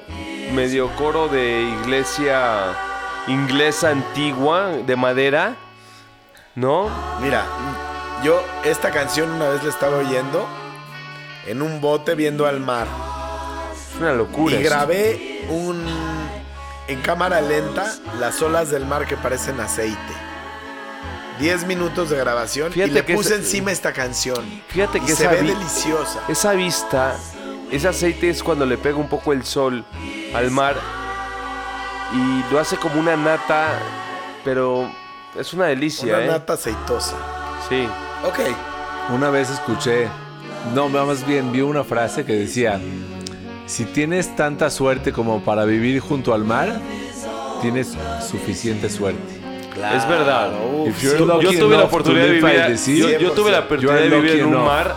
medio 0.52 0.94
coro 0.96 1.28
de 1.28 1.62
iglesia 1.62 2.74
inglesa 3.28 3.92
antigua, 3.92 4.72
de 4.86 4.94
madera, 4.94 5.56
¿no? 6.54 6.90
Mira, 7.22 7.46
yo 8.22 8.44
esta 8.62 8.90
canción 8.90 9.30
una 9.30 9.48
vez 9.48 9.62
la 9.62 9.70
estaba 9.70 9.96
oyendo 9.96 10.46
en 11.46 11.62
un 11.62 11.80
bote 11.80 12.14
viendo 12.14 12.44
al 12.44 12.60
mar. 12.60 12.88
Es 13.72 13.98
una 13.98 14.12
locura. 14.12 14.56
Y 14.56 14.60
eso. 14.60 14.68
grabé 14.68 15.46
un 15.48 15.82
en 16.88 17.00
cámara 17.00 17.40
lenta 17.40 17.94
las 18.20 18.40
olas 18.42 18.70
del 18.70 18.84
mar 18.86 19.06
que 19.06 19.16
parecen 19.16 19.60
aceite. 19.60 19.98
10 21.40 21.64
minutos 21.66 22.10
de 22.10 22.16
grabación 22.16 22.70
Fíjate 22.72 22.90
y 22.90 22.94
le 22.94 23.04
que 23.04 23.14
puse 23.14 23.34
es- 23.34 23.40
encima 23.40 23.72
esta 23.72 23.92
canción. 23.92 24.44
Fíjate 24.68 24.98
Y 24.98 25.00
que 25.02 25.14
se 25.16 25.24
esa 25.24 25.32
ve 25.32 25.42
deliciosa. 25.42 26.20
Esa 26.28 26.52
vista, 26.52 27.16
ese 27.70 27.88
aceite 27.88 28.30
es 28.30 28.42
cuando 28.42 28.64
le 28.66 28.78
pega 28.78 28.96
un 28.98 29.08
poco 29.08 29.32
el 29.32 29.44
sol 29.44 29.84
al 30.34 30.50
mar 30.50 30.76
y 32.12 32.52
lo 32.52 32.60
hace 32.60 32.76
como 32.76 33.00
una 33.00 33.16
nata, 33.16 33.68
pero 34.44 34.88
es 35.36 35.52
una 35.54 35.66
delicia, 35.66 36.14
Una 36.16 36.24
¿eh? 36.24 36.28
nata 36.28 36.52
aceitosa. 36.52 37.16
Sí. 37.68 37.88
Ok. 38.24 38.38
Una 39.12 39.30
vez 39.30 39.50
escuché, 39.50 40.06
no, 40.72 40.88
más 40.88 41.26
bien 41.26 41.50
vi 41.50 41.62
una 41.62 41.82
frase 41.82 42.24
que 42.24 42.34
decía, 42.34 42.80
si 43.66 43.84
tienes 43.86 44.34
tanta 44.36 44.70
suerte 44.70 45.12
como 45.12 45.40
para 45.40 45.64
vivir 45.64 46.00
junto 46.00 46.34
al 46.34 46.44
mar, 46.44 46.80
tienes 47.62 47.96
suficiente 48.28 48.90
suerte. 48.90 49.40
Es 49.94 50.08
verdad. 50.08 50.52
If 50.86 51.02
you're 51.02 51.18
Yo, 51.18 51.50
tuve 51.50 51.70
la 51.70 51.82
enough 51.82 51.86
oportunidad 51.88 52.24
de 52.26 52.32
vivir, 52.32 52.76
yo, 52.96 53.18
yo 53.18 53.32
tuve 53.32 53.50
la 53.50 53.60
oportunidad 53.60 53.98
de 54.00 54.08
vivir 54.08 54.36
en 54.40 54.46
un 54.46 54.52
enough. 54.54 54.66
mar 54.66 54.94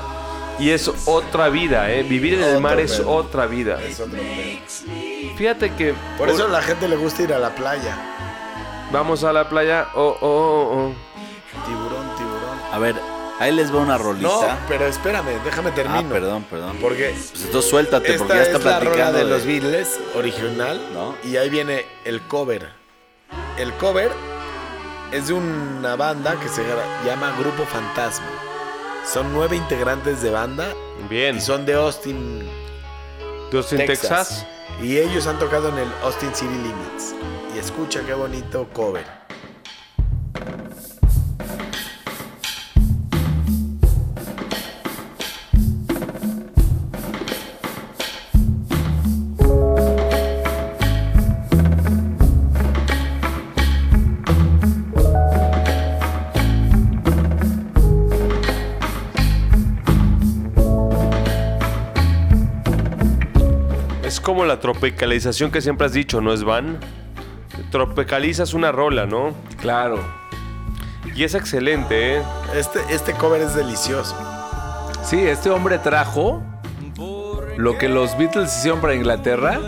y 0.59 0.69
es 0.69 0.91
otra 1.05 1.50
vida, 1.50 1.91
¿eh? 1.91 2.03
Vivir 2.03 2.36
en 2.36 2.41
el 2.43 2.50
Otro 2.50 2.62
mar 2.62 2.79
es 2.79 2.97
pedo. 2.97 3.09
otra 3.12 3.45
vida. 3.47 3.79
Es 3.83 4.00
otro 4.00 4.17
pedo. 4.19 5.36
Fíjate 5.38 5.71
que 5.74 5.93
Por 6.17 6.29
eso 6.29 6.45
a 6.45 6.50
la 6.50 6.62
gente 6.62 6.88
le 6.88 6.95
gusta 6.95 7.24
ir 7.24 7.33
a 7.33 7.39
la 7.39 7.55
playa. 7.55 7.95
vamos 8.91 9.24
a 9.24 9.33
la 9.33 9.50
playa, 9.50 9.88
oh, 9.95 10.15
oh, 10.21 10.27
oh, 10.27 10.77
oh. 10.77 10.93
Tiburón, 11.65 12.15
tiburón. 12.17 12.59
A 12.71 12.77
ver, 12.79 12.95
ahí 13.39 13.51
les 13.51 13.74
va 13.74 13.79
una 13.79 13.98
rolita. 13.98 14.27
No, 14.27 14.41
pero 14.67 14.86
espérame, 14.86 15.44
déjame 15.44 15.70
ah, 15.70 15.75
termino. 15.75 16.10
perdón, 16.10 16.46
perdón. 16.50 16.77
Porque 16.82 17.13
Pues 17.32 17.44
entonces 17.46 17.70
suéltate, 17.70 18.17
porque 18.17 18.33
ya 18.35 18.44
está 18.44 18.57
es 18.57 18.64
la 18.66 18.79
rola 18.79 18.92
platicando 18.92 19.18
de 19.20 19.25
los 19.25 19.46
Beatles 19.46 20.00
original 20.16 20.81
¿No? 20.94 21.16
y 21.24 21.38
ahí 21.38 21.50
viene 21.50 21.85
el 22.05 22.22
cover. 22.22 22.70
El 23.57 23.74
cover 23.74 24.11
es 25.11 25.27
de 25.27 25.33
una 25.33 25.96
banda 25.96 26.40
que 26.40 26.50
se 26.50 26.64
llama 27.05 27.35
Grupo 27.40 27.66
Fantasma. 27.66 28.27
Son 29.05 29.31
nueve 29.33 29.55
integrantes 29.55 30.22
de 30.22 30.31
banda 30.31 30.74
Bien. 31.09 31.38
y 31.38 31.42
son 31.42 31.66
de 31.66 31.75
Austin, 31.75 32.42
en 33.51 33.51
Texas. 33.51 33.85
Texas. 33.88 34.48
Y 34.81 34.98
ellos 34.98 35.25
han 35.27 35.40
tocado 35.40 35.70
en 35.70 35.77
el 35.77 35.88
Austin 36.03 36.33
City 36.35 36.53
Limits. 36.53 37.16
Y 37.55 37.59
escucha 37.59 38.01
qué 38.05 38.14
bonito 38.14 38.68
cover. 38.74 39.26
Como 64.27 64.44
la 64.44 64.59
tropicalización 64.59 65.51
que 65.51 65.61
siempre 65.61 65.85
has 65.87 65.94
dicho, 65.94 66.20
¿no 66.20 66.33
es 66.33 66.44
Van? 66.44 66.79
Tropicalizas 67.72 68.53
una 68.53 68.74
rola, 68.74 69.05
¿no? 69.05 69.33
Claro. 69.61 70.03
Y 71.16 71.24
es 71.24 71.33
excelente, 71.33 72.18
¿eh? 72.18 72.22
Este, 72.53 72.81
este 72.90 73.13
cover 73.13 73.42
es 73.42 73.55
delicioso. 73.55 74.18
Sí, 75.01 75.18
este 75.25 75.50
hombre 75.50 75.77
trajo 75.79 76.44
lo 77.55 77.77
que 77.77 77.87
los 77.87 78.18
Beatles 78.18 78.53
hicieron 78.53 78.81
para 78.81 78.96
Inglaterra, 78.96 79.61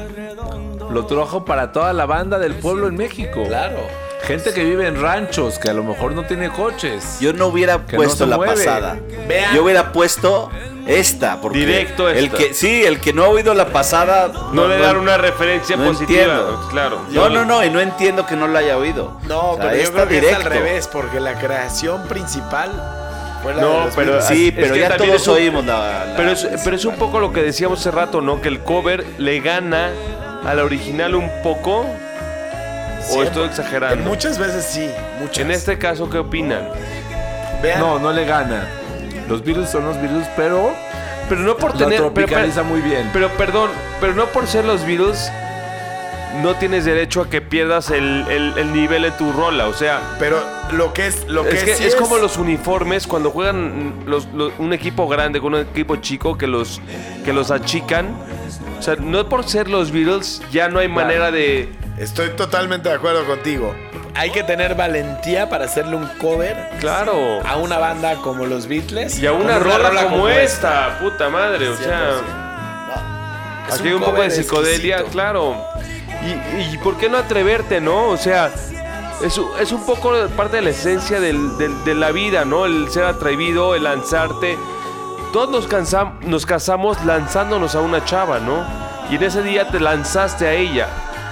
lo 0.91 1.05
trajo 1.05 1.45
para 1.45 1.71
toda 1.71 1.93
la 1.93 2.05
banda 2.05 2.37
del 2.37 2.53
pueblo 2.55 2.89
en 2.89 2.97
México. 2.97 3.45
Claro. 3.47 3.77
Gente 4.23 4.53
que 4.53 4.65
vive 4.65 4.87
en 4.87 5.01
ranchos, 5.01 5.57
que 5.57 5.69
a 5.69 5.73
lo 5.73 5.85
mejor 5.85 6.11
no 6.11 6.25
tiene 6.25 6.49
coches. 6.49 7.19
Yo 7.21 7.31
no 7.31 7.47
hubiera 7.47 7.85
Que 7.85 7.95
puesto 7.95 8.25
no 8.25 8.31
la 8.31 8.35
mueve. 8.35 8.55
pasada. 8.55 8.99
Vean. 9.25 9.55
Yo 9.55 9.63
hubiera 9.63 9.93
puesto 9.93 10.51
esta. 10.89 11.39
Porque 11.41 11.59
Directo 11.59 12.09
El 12.09 12.25
esta. 12.25 12.37
que, 12.37 12.53
sí, 12.53 12.83
el 12.83 12.99
que 12.99 13.13
no 13.13 13.23
ha 13.23 13.27
oído 13.29 13.53
la 13.53 13.67
pasada. 13.67 14.31
No, 14.53 14.67
le 14.67 14.77
dar 14.79 14.97
una 14.97 15.17
referencia 15.17 15.75
no 15.77 15.85
positiva. 15.85 16.21
entiendo. 16.21 16.67
Claro. 16.71 17.01
No, 17.11 17.29
no, 17.29 17.45
no, 17.45 17.63
y 17.63 17.69
no 17.69 17.79
entiendo 17.79 18.25
que 18.25 18.35
no 18.35 18.47
la 18.47 18.59
haya 18.59 18.77
oído. 18.77 19.19
No, 19.27 19.51
O 19.51 19.55
sea, 19.57 19.69
pero 19.69 19.83
yo 19.83 19.91
creo 19.93 20.07
que 20.07 20.17
es 20.17 20.23
al 20.23 20.29
directo. 20.43 20.49
revés, 20.49 20.87
porque 20.87 21.19
la 21.19 21.33
creación 21.39 22.03
principal 22.07 22.69
fue 23.43 23.53
la 23.53 23.61
No, 23.61 23.85
de 23.85 23.91
pero. 23.95 24.21
Sí, 24.21 24.51
pero 24.55 24.75
ya 24.75 24.97
todos 24.97 25.27
un- 25.27 25.35
oímos 25.35 25.65
la. 25.65 26.05
la- 26.05 26.13
Pero 26.17 26.31
es, 26.31 26.47
pero 26.63 26.75
es 26.75 26.85
un 26.85 26.95
poco 26.95 27.19
lo 27.19 27.31
que 27.31 27.41
decíamos 27.43 27.79
hace 27.79 27.91
rato, 27.91 28.21
¿no? 28.21 28.41
Que 28.41 28.47
el 28.49 28.59
cover 28.63 29.05
le 29.17 29.39
gana 29.39 29.91
a 30.45 30.53
la 30.53 30.63
original 30.63 31.15
un 31.15 31.29
poco. 31.43 31.85
¿O 33.01 33.01
Siempre. 33.13 33.27
estoy 33.29 33.45
exagerando? 33.47 34.03
Muchas 34.09 34.37
veces 34.37 34.65
sí, 34.65 34.89
muchas. 35.19 35.39
En 35.39 35.51
este 35.51 35.77
caso, 35.79 36.09
¿qué 36.09 36.17
opinan? 36.19 36.67
Vean, 37.63 37.79
No, 37.79 37.97
no 37.97 38.11
le 38.11 38.25
gana. 38.25 38.67
Los 39.29 39.43
Beatles 39.43 39.69
son 39.69 39.85
los 39.85 39.95
Beatles, 40.01 40.27
pero 40.35 40.73
Pero 41.29 41.41
no 41.41 41.55
por 41.55 41.73
lo 41.73 41.77
tener. 41.77 41.99
pero- 41.99 42.11
tropicaliza 42.13 42.63
muy 42.63 42.81
bien. 42.81 43.09
Pero 43.13 43.29
perdón, 43.29 43.69
pero 44.01 44.13
no 44.15 44.25
por 44.27 44.47
ser 44.47 44.65
los 44.65 44.83
Beatles 44.85 45.31
no 46.43 46.55
tienes 46.55 46.85
derecho 46.85 47.21
a 47.21 47.29
que 47.29 47.41
pierdas 47.41 47.89
el, 47.89 48.25
el- 48.29 48.53
el 48.57 48.73
nivel 48.73 49.05
en 49.05 49.13
tu 49.17 49.31
rola. 49.31 49.67
O 49.67 49.73
sea, 49.73 49.99
pero 50.19 50.39
lo 50.71 50.93
que 50.93 51.07
es 51.07 51.27
lo 51.27 51.43
que 51.43 51.55
es 51.57 51.63
que 51.63 51.75
sí 51.75 51.83
es 51.85 51.95
como 51.95 52.17
los 52.17 52.37
uniformes 52.37 53.07
cuando 53.07 53.31
juegan 53.31 53.93
los- 54.05 54.27
los- 54.33 54.51
un 54.59 54.73
equipo 54.73 55.07
grande 55.07 55.39
con 55.41 55.53
un 55.53 55.61
equipo 55.61 55.95
chico 55.97 56.37
que 56.37 56.47
los, 56.47 56.81
que 57.25 57.33
los 57.33 57.51
achican. 57.51 58.07
O 58.77 58.81
sea, 58.81 58.95
no 58.95 59.27
por 59.27 59.43
ser 59.43 59.69
los 59.69 59.91
Beatles 59.91 60.41
ya 60.51 60.69
no 60.69 60.79
hay 60.79 60.87
manera 60.87 61.31
de... 61.31 61.69
Estoy 61.99 62.29
totalmente 62.29 62.89
de 62.89 62.95
acuerdo 62.95 63.25
contigo. 63.25 63.75
Hay 64.15 64.31
que 64.31 64.43
tener 64.43 64.75
valentía 64.75 65.49
para 65.49 65.65
hacerle 65.65 65.95
un 65.95 66.07
cover 66.19 66.69
Claro. 66.79 67.39
a 67.45 67.57
una 67.57 67.77
banda 67.77 68.15
como 68.15 68.45
los 68.45 68.67
Beatles. 68.67 69.19
Y 69.19 69.27
a 69.27 69.33
una, 69.33 69.59
rola, 69.59 69.91
como 70.05 70.27
esta, 70.27 70.97
puta 70.99 71.29
madre. 71.29 71.67
O 71.69 71.75
sea, 71.75 72.11
100%. 72.11 73.67
Es 73.67 73.73
aquí 73.79 73.87
hay 73.89 73.93
un 73.93 74.01
poco 74.01 74.21
de 74.21 74.31
psicodelia, 74.31 74.95
exquisito. 74.95 75.11
claro. 75.11 75.55
Y, 76.23 76.73
y 76.73 76.77
¿por 76.79 76.97
qué 76.97 77.09
no 77.09 77.17
atreverte, 77.17 77.79
no? 77.79 78.07
O 78.07 78.17
sea, 78.17 78.49
es, 79.23 79.39
es 79.59 79.71
un 79.71 79.85
poco 79.85 80.13
parte 80.35 80.57
de 80.57 80.61
la 80.63 80.69
esencia 80.71 81.19
del- 81.19 81.57
del- 81.57 81.83
de 81.83 81.95
la 81.95 82.11
vida, 82.11 82.45
¿no? 82.45 82.65
El 82.65 82.89
ser 82.89 83.03
atrevido, 83.05 83.75
el 83.75 83.83
lanzarte. 83.83 84.57
Todos 85.31 85.49
nos, 85.49 85.69
cansam- 85.69 86.19
nos 86.21 86.45
casamos 86.45 87.03
lanzándonos 87.05 87.75
a 87.75 87.81
una 87.81 88.03
chava, 88.03 88.39
¿no? 88.39 88.65
Y 89.11 89.15
en 89.15 89.23
ese 89.23 89.43
día 89.43 89.67
te 89.69 89.79
lanzaste 89.79 90.47
a 90.47 90.53
ella. 90.53 90.87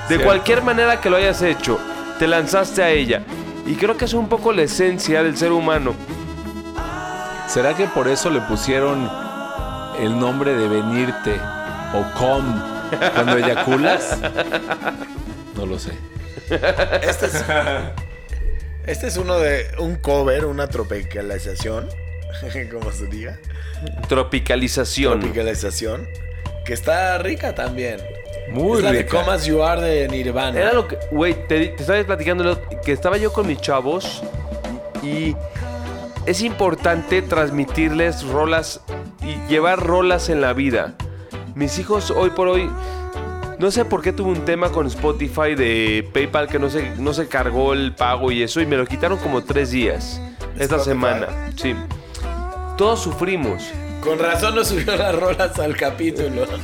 De 0.08 0.16
Cierto. 0.16 0.26
cualquier 0.26 0.62
manera 0.62 1.02
que 1.02 1.10
lo 1.10 1.18
hayas 1.18 1.42
hecho, 1.42 1.80
te 2.20 2.28
lanzaste 2.28 2.82
a 2.84 2.90
ella. 2.90 3.24
Y 3.66 3.76
creo 3.76 3.98
que 3.98 4.06
es 4.06 4.14
un 4.14 4.30
poco 4.30 4.54
la 4.54 4.64
esencia 4.64 5.22
del 5.24 5.36
ser 5.38 5.52
humano. 5.52 5.94
¿Será 7.48 7.74
que 7.76 7.86
por 7.88 8.08
eso 8.08 8.30
le 8.30 8.40
pusieron 8.42 9.10
el 10.00 10.18
nombre 10.18 10.54
de 10.54 10.68
venirte 10.68 11.40
o 11.94 12.04
com 12.18 12.62
cuando 13.14 13.38
eyaculas? 13.38 14.18
No 15.56 15.66
lo 15.66 15.80
sé. 15.80 15.92
Este 17.02 17.26
es, 17.26 17.44
este 18.86 19.08
es 19.08 19.18
uno 19.18 19.38
de 19.40 19.68
un 19.80 19.96
cover, 19.96 20.46
una 20.46 20.68
tropicalización, 20.68 21.90
como 22.72 22.92
se 22.92 23.08
diga. 23.08 23.38
Tropicalización. 24.08 25.20
Tropicalización, 25.20 26.08
que 26.66 26.74
está 26.74 27.18
rica 27.18 27.54
también. 27.56 28.00
Muy 28.52 28.78
es 28.78 28.84
la 28.84 28.92
de 28.92 29.04
rica. 29.04 29.20
Come 29.24 29.32
As 29.34 29.46
You 29.46 29.62
Are 29.64 29.82
de 29.82 30.08
Nirvana. 30.08 30.60
Era 30.60 30.74
lo 30.74 30.88
que, 30.88 30.98
güey, 31.12 31.34
te, 31.48 31.68
te 31.68 31.82
estaba 31.82 32.02
platicando 32.04 32.44
lo- 32.44 32.60
que 32.84 32.92
estaba 32.92 33.18
yo 33.18 33.32
con 33.34 33.46
mis 33.48 33.60
chavos 33.62 34.22
y 35.04 35.36
es 36.26 36.42
importante 36.42 37.22
transmitirles 37.22 38.24
rolas 38.28 38.82
y 39.22 39.36
llevar 39.50 39.86
rolas 39.86 40.30
en 40.30 40.42
la 40.42 40.54
vida. 40.54 40.94
Mis 41.56 41.80
hijos 41.80 42.12
hoy 42.12 42.30
por 42.32 42.48
hoy, 42.48 42.70
no 43.60 43.72
sé 43.72 43.84
por 43.86 44.02
qué 44.02 44.14
tuve 44.14 44.30
un 44.32 44.46
tema 44.46 44.70
con 44.72 44.86
Spotify 44.88 45.56
de 45.56 46.08
PayPal 46.14 46.48
que 46.48 46.60
no 46.60 46.70
se, 46.70 46.92
no 46.98 47.14
se 47.14 47.28
cargó 47.28 47.74
el 47.74 47.94
pago 47.96 48.32
y 48.32 48.44
eso 48.44 48.62
y 48.62 48.66
me 48.66 48.78
lo 48.78 48.86
quitaron 48.86 49.18
como 49.18 49.44
tres 49.44 49.72
días 49.72 50.22
esta 50.60 50.76
Spotify. 50.78 50.84
semana. 50.86 51.28
Sí. 51.56 51.76
Todos 52.78 53.02
sufrimos. 53.02 53.64
Con 54.02 54.20
razón 54.20 54.56
no 54.56 54.64
subió 54.64 54.96
las 54.96 55.14
rolas 55.16 55.58
al 55.60 55.76
capítulo. 55.76 56.46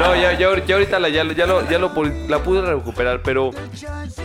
No, 0.00 0.16
ya, 0.16 0.32
ya, 0.36 0.48
ya 0.66 0.74
ahorita 0.74 0.98
la, 0.98 1.08
ya, 1.08 1.22
lo- 1.24 1.32
ya, 1.32 1.46
lo, 1.46 1.68
ya 1.70 1.78
lo 1.78 1.92
la 2.28 2.42
pude 2.42 2.60
recuperar, 2.62 3.22
pero 3.22 3.50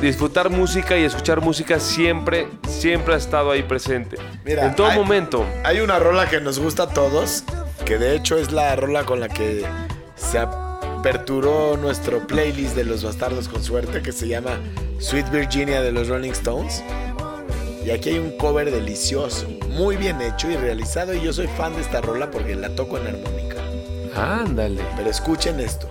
disfrutar 0.02 0.50
música 0.50 0.98
y 0.98 1.04
escuchar 1.04 1.40
música 1.42 1.80
siempre, 1.80 2.48
siempre 2.68 3.14
ha 3.14 3.18
estado 3.18 3.52
ahí 3.52 3.62
presente. 3.64 4.18
Mira, 4.44 4.66
en 4.66 4.76
todo 4.76 4.88
hay- 4.88 4.98
momento. 4.98 5.46
Hay 5.64 5.80
una 5.82 6.00
rola 6.00 6.28
que 6.28 6.42
nos 6.42 6.58
gusta 6.60 6.84
a 6.84 6.90
todos, 6.90 7.44
que 7.86 7.98
de 8.00 8.16
hecho 8.16 8.38
es 8.38 8.52
la 8.52 8.76
rola 8.76 9.04
con 9.06 9.20
la 9.20 9.30
que 9.30 9.64
se 10.16 10.40
aperturó 10.40 11.78
nuestro 11.78 12.26
playlist 12.26 12.76
de 12.76 12.84
los 12.86 13.04
bastardos 13.04 13.48
con 13.48 13.64
suerte, 13.64 14.02
que 14.02 14.12
se 14.12 14.28
llama 14.28 14.58
Sweet 15.00 15.30
Virginia 15.30 15.82
de 15.82 15.92
los 15.92 16.08
Rolling 16.08 16.32
Stones. 16.32 16.84
Y 17.88 17.92
aquí 17.92 18.10
hay 18.10 18.20
un 18.20 18.32
cover 18.32 18.70
delicioso, 18.70 19.48
muy 19.70 19.96
bien 19.96 20.22
hecho 20.22 20.52
y 20.52 20.58
realizado. 20.58 21.14
Y 21.14 21.22
yo 21.22 21.32
soy 21.32 21.48
fan 21.48 21.74
de 21.74 21.80
esta 21.80 22.02
rola 22.02 22.30
porque 22.30 22.54
la 22.54 22.68
toco 22.76 22.98
en 22.98 23.08
armónica. 23.08 23.56
Ándale. 24.14 24.82
Pero 24.98 25.10
escuchen 25.10 25.62
esto. 25.62 25.90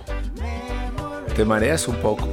¿Te 1.35 1.43
mareas 1.43 1.87
un 1.87 1.95
poco? 1.95 2.27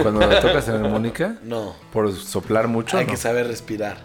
Cuando 0.00 0.20
la 0.26 0.40
tocas 0.40 0.66
en 0.68 0.76
armónica, 0.76 1.36
No, 1.42 1.74
por 1.92 2.10
soplar 2.16 2.66
mucho. 2.66 2.96
hay 2.96 3.04
¿no? 3.04 3.10
que 3.10 3.18
saber 3.18 3.46
respirar. 3.46 3.98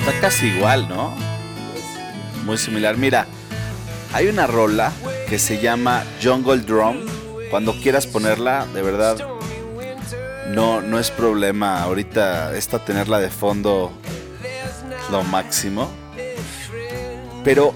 Está 0.00 0.18
casi 0.18 0.46
igual, 0.46 0.88
¿no? 0.88 1.14
Muy 2.46 2.56
similar. 2.56 2.96
Mira, 2.96 3.26
hay 4.14 4.28
una 4.28 4.46
rola 4.46 4.92
que 5.28 5.38
se 5.38 5.60
llama 5.60 6.04
Jungle 6.22 6.58
Drum. 6.58 6.96
Cuando 7.50 7.74
quieras 7.74 8.06
ponerla, 8.06 8.66
de 8.72 8.80
verdad, 8.80 9.18
no, 10.48 10.80
no 10.80 10.98
es 10.98 11.10
problema. 11.10 11.82
Ahorita 11.82 12.56
esta 12.56 12.82
tenerla 12.82 13.20
de 13.20 13.28
fondo 13.28 13.92
lo 15.10 15.22
máximo. 15.22 15.90
Pero 17.44 17.74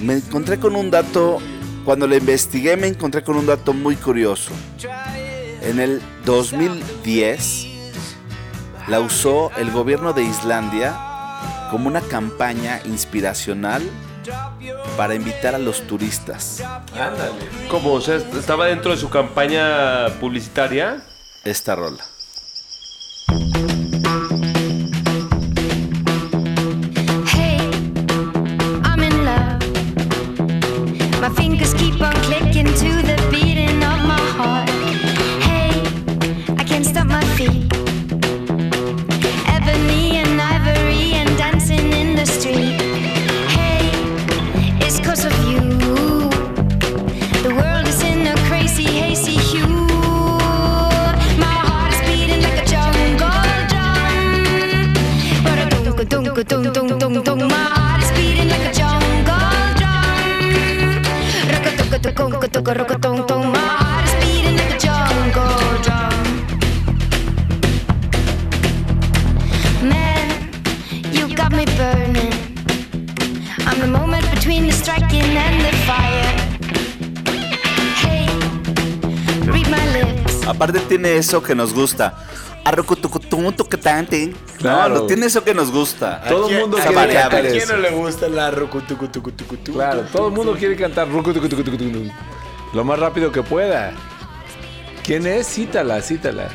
me 0.00 0.14
encontré 0.14 0.58
con 0.58 0.74
un 0.74 0.90
dato, 0.90 1.38
cuando 1.84 2.06
la 2.06 2.16
investigué 2.16 2.76
me 2.78 2.86
encontré 2.86 3.22
con 3.22 3.36
un 3.36 3.44
dato 3.46 3.74
muy 3.74 3.96
curioso. 3.96 4.52
En 5.60 5.80
el 5.80 6.00
2010 6.24 7.66
la 8.88 9.00
usó 9.00 9.50
el 9.58 9.70
gobierno 9.70 10.14
de 10.14 10.24
Islandia 10.24 11.09
como 11.70 11.88
una 11.88 12.00
campaña 12.00 12.80
inspiracional 12.84 13.82
para 14.96 15.14
invitar 15.14 15.54
a 15.54 15.58
los 15.58 15.86
turistas. 15.86 16.62
¿Cómo? 17.70 17.94
O 17.94 18.00
sea, 18.00 18.16
estaba 18.16 18.66
dentro 18.66 18.90
de 18.90 18.96
su 18.96 19.08
campaña 19.08 20.08
publicitaria. 20.20 21.02
Esta 21.44 21.74
rola. 21.74 22.04
Dunk, 56.40 56.72
dunk, 56.72 56.98
dunk, 56.98 57.24
dunk. 57.24 57.42
My 57.42 57.54
heart 57.54 58.02
is 58.02 58.10
beating 58.16 58.48
like 58.48 58.64
a 58.64 58.72
jungle 58.72 59.36
drum. 59.76 60.54
Rock-a-tunk-a-tunk, 61.52 62.68
rock-a-tunk-tunk. 62.78 63.44
My 63.52 63.58
heart 63.58 64.06
is 64.08 64.14
beating 64.24 64.56
like 64.56 64.72
a 64.74 64.78
jungle 64.78 65.54
drum. 65.84 66.16
Man, 69.82 70.28
you 71.12 71.28
got 71.36 71.52
me 71.52 71.66
burning. 71.76 72.32
I'm 73.66 73.78
the 73.78 73.86
moment 73.86 74.24
between 74.30 74.66
the 74.66 74.72
striking 74.72 75.36
and 75.36 75.60
the 75.60 75.72
fire. 75.86 76.32
Hey, 78.00 78.26
read 79.44 79.68
my 79.68 79.84
lips. 79.92 80.42
Aparte 80.46 80.80
tiene 80.88 81.18
eso 81.18 81.42
que 81.42 81.54
nos 81.54 81.74
gusta. 81.74 82.14
Arrocutucututucatante. 83.48 84.32
Claro. 84.58 84.94
No, 84.94 85.00
no 85.00 85.06
tiene 85.06 85.26
eso 85.26 85.42
que 85.42 85.54
nos 85.54 85.70
gusta. 85.70 86.22
Todo 86.28 86.48
el 86.48 86.60
mundo 86.60 86.76
quiere 86.76 86.94
cantar 87.14 87.46
¿A 87.46 87.48
quién 87.48 87.68
no 87.68 87.76
le 87.76 87.90
gusta 87.90 88.28
la 88.28 88.50
rucutucutucutucutu? 88.50 89.72
Claro, 89.72 90.02
todo 90.12 90.28
el 90.28 90.34
mundo 90.34 90.54
quiere 90.58 90.76
cantar 90.76 91.08
rucu, 91.08 91.32
tucu, 91.32 91.48
tucu, 91.48 91.62
tucu, 91.64 91.76
tucu, 91.76 92.10
lo 92.74 92.84
más 92.84 92.98
rápido 92.98 93.32
que 93.32 93.42
pueda. 93.42 93.92
¿Quién 95.02 95.26
es? 95.26 95.46
Cítala, 95.46 96.00
cítala. 96.02 96.48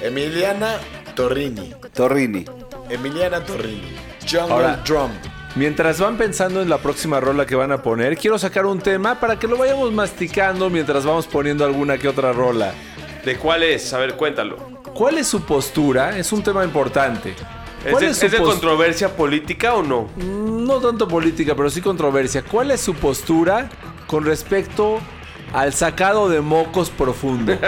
Emiliana 0.00 0.76
Torrini. 1.14 1.72
Torrini. 1.94 2.44
Emiliana 2.88 3.44
Torrini. 3.44 3.94
Jungle 4.28 4.52
Ahora- 4.52 4.76
Drum. 4.84 5.10
Mientras 5.54 6.00
van 6.00 6.16
pensando 6.16 6.62
en 6.62 6.70
la 6.70 6.78
próxima 6.78 7.20
rola 7.20 7.44
que 7.44 7.54
van 7.54 7.72
a 7.72 7.82
poner, 7.82 8.16
quiero 8.16 8.38
sacar 8.38 8.64
un 8.64 8.78
tema 8.80 9.20
para 9.20 9.38
que 9.38 9.46
lo 9.46 9.58
vayamos 9.58 9.92
masticando 9.92 10.70
mientras 10.70 11.04
vamos 11.04 11.26
poniendo 11.26 11.66
alguna 11.66 11.98
que 11.98 12.08
otra 12.08 12.32
rola. 12.32 12.72
¿De 13.22 13.36
cuál 13.36 13.62
es? 13.62 13.92
A 13.92 13.98
ver, 13.98 14.14
cuéntalo. 14.14 14.71
¿Cuál 14.94 15.18
es 15.18 15.26
su 15.28 15.42
postura? 15.42 16.16
Es 16.18 16.32
un 16.32 16.42
tema 16.42 16.64
importante. 16.64 17.34
¿Es 17.84 17.90
¿Cuál 17.90 18.04
de, 18.04 18.10
es 18.10 18.18
su 18.18 18.26
es 18.26 18.32
de 18.32 18.38
pos- 18.38 18.48
controversia 18.50 19.14
política 19.16 19.74
o 19.74 19.82
no? 19.82 20.08
No 20.16 20.78
tanto 20.80 21.08
política, 21.08 21.54
pero 21.56 21.68
sí 21.70 21.80
controversia. 21.80 22.42
¿Cuál 22.42 22.70
es 22.70 22.80
su 22.80 22.94
postura 22.94 23.68
con 24.06 24.24
respecto 24.24 25.00
al 25.52 25.72
sacado 25.72 26.28
de 26.28 26.40
mocos 26.40 26.90
profundo? 26.90 27.52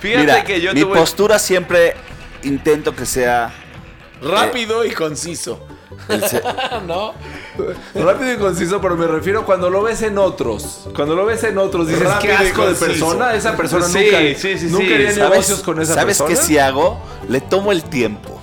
Fíjate 0.00 0.20
Mira, 0.20 0.44
que 0.44 0.60
yo 0.60 0.72
mi 0.74 0.80
te 0.80 0.84
voy 0.84 0.98
postura 0.98 1.38
siempre 1.38 1.94
intento 2.42 2.94
que 2.94 3.06
sea 3.06 3.52
Rápido 4.22 4.84
y 4.84 4.90
conciso. 4.92 5.60
se- 6.28 6.42
¿No? 6.86 7.12
Rápido 7.94 8.32
y 8.32 8.36
conciso, 8.36 8.80
pero 8.80 8.96
me 8.96 9.06
refiero 9.06 9.44
cuando 9.44 9.70
lo 9.70 9.82
ves 9.82 10.02
en 10.02 10.18
otros. 10.18 10.88
Cuando 10.94 11.14
lo 11.14 11.24
ves 11.26 11.44
en 11.44 11.58
otros, 11.58 11.88
dices, 11.88 12.02
Rápido 12.02 12.34
qué 12.38 12.46
asco 12.48 12.66
de 12.66 12.74
persona. 12.74 13.34
Esa 13.34 13.56
persona 13.56 13.86
Sí, 13.86 14.04
nunca, 14.04 14.18
sí, 14.40 14.58
sí, 14.58 14.66
nunca 14.70 14.84
sí. 14.86 14.94
haría 14.94 15.12
¿Sabes, 15.14 15.30
negocios 15.30 15.60
con 15.60 15.80
esa 15.80 15.94
¿sabes 15.94 16.18
persona. 16.18 16.28
qué 16.40 16.46
si 16.46 16.58
hago? 16.58 16.98
Le 17.28 17.40
tomo 17.40 17.72
el 17.72 17.82
tiempo. 17.84 18.40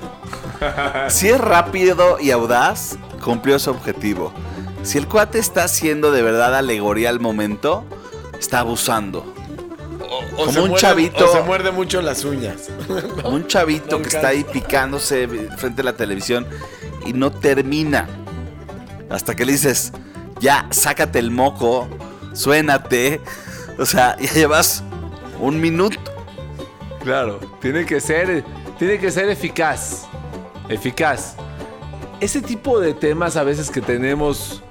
Si 1.10 1.28
es 1.30 1.40
rápido 1.42 2.18
y 2.22 2.32
audaz, 2.32 2.98
cumplió 3.22 3.60
su 3.60 3.70
objetivo. 3.72 4.32
Si 4.84 4.98
el 4.98 5.08
cuate 5.08 5.40
está 5.40 5.64
haciendo 5.66 6.12
de 6.12 6.22
verdad 6.22 6.56
alegoría 6.56 7.10
al 7.10 7.20
momento, 7.20 7.84
está 8.40 8.60
abusando. 8.60 9.33
O 10.34 10.38
Como 10.38 10.52
se 10.52 10.60
un 10.62 10.70
muerde- 10.72 10.82
chavito. 10.82 11.26
O 11.30 11.34
se 11.34 11.42
muerde 11.44 11.72
mucho 11.72 12.02
las 12.02 12.24
uñas. 12.26 12.70
Como 13.22 13.36
un 13.36 13.48
chavito 13.48 13.98
No 13.98 14.02
que 14.02 14.10
está 14.10 14.30
ahí 14.30 14.44
picándose 14.44 15.28
frente 15.58 15.82
a 15.82 15.86
la 15.86 15.94
televisión 15.94 16.48
y 17.06 17.14
no 17.14 17.32
termina. 17.32 18.08
Hasta 19.10 19.36
que 19.36 19.46
le 19.46 19.52
dices, 19.52 19.92
ya, 20.40 20.66
sácate 20.72 21.20
el 21.20 21.30
moco, 21.30 21.88
suénate. 22.34 23.22
O 23.78 23.86
sea, 23.86 24.18
ya 24.20 24.32
llevas 24.34 24.84
un 25.40 25.60
minuto. 25.62 26.00
Claro, 27.04 27.40
tiene 27.62 27.86
que 27.86 28.00
ser, 28.02 28.44
tiene 28.80 28.98
que 28.98 29.12
ser 29.12 29.30
eficaz. 29.30 30.06
eficaz. 30.70 31.36
Ese 32.20 32.42
tipo 32.42 32.80
de 32.80 32.94
temas 32.94 33.36
a 33.36 33.44
veces 33.44 33.70
que 33.70 33.82
tenemos 33.82 34.64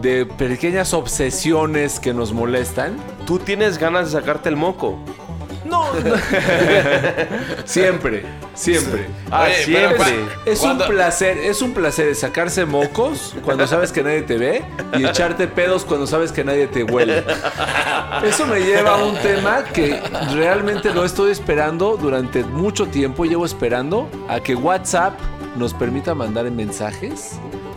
de 0.00 0.26
pequeñas 0.26 0.92
obsesiones 0.94 2.00
que 2.00 2.12
nos 2.14 2.32
molestan. 2.32 2.96
Tú 3.26 3.38
tienes 3.38 3.76
ganas 3.78 4.06
de 4.12 4.18
sacarte 4.18 4.48
el 4.48 4.56
moco. 4.56 4.98
No, 5.64 5.84
siempre, 7.64 8.24
siempre. 8.54 9.08
Ah, 9.32 9.46
Oye, 9.46 9.64
siempre. 9.64 9.96
pero 9.98 10.52
Es 10.52 10.62
un 10.62 10.78
placer, 10.78 11.38
es 11.38 11.60
un 11.60 11.74
placer 11.74 12.14
sacarse 12.14 12.64
mocos 12.64 13.34
cuando 13.44 13.66
sabes 13.66 13.90
que 13.90 14.04
nadie 14.04 14.22
te 14.22 14.38
ve 14.38 14.64
y 14.96 15.04
echarte 15.04 15.48
pedos 15.48 15.84
cuando 15.84 16.06
sabes 16.06 16.30
que 16.30 16.44
nadie 16.44 16.68
te 16.68 16.84
huele. 16.84 17.24
Eso 18.24 18.46
me 18.46 18.60
lleva 18.60 18.92
a 19.00 19.04
un 19.04 19.16
tema 19.16 19.64
que 19.64 20.00
realmente 20.34 20.94
lo 20.94 21.04
estoy 21.04 21.32
esperando 21.32 21.96
durante 21.96 22.44
mucho 22.44 22.86
tiempo. 22.86 23.24
Llevo 23.24 23.44
esperando 23.44 24.08
a 24.28 24.38
que 24.38 24.54
WhatsApp 24.54 25.18
nos 25.56 25.74
permita 25.74 26.14
mandar 26.14 26.48
mensajes 26.50 27.32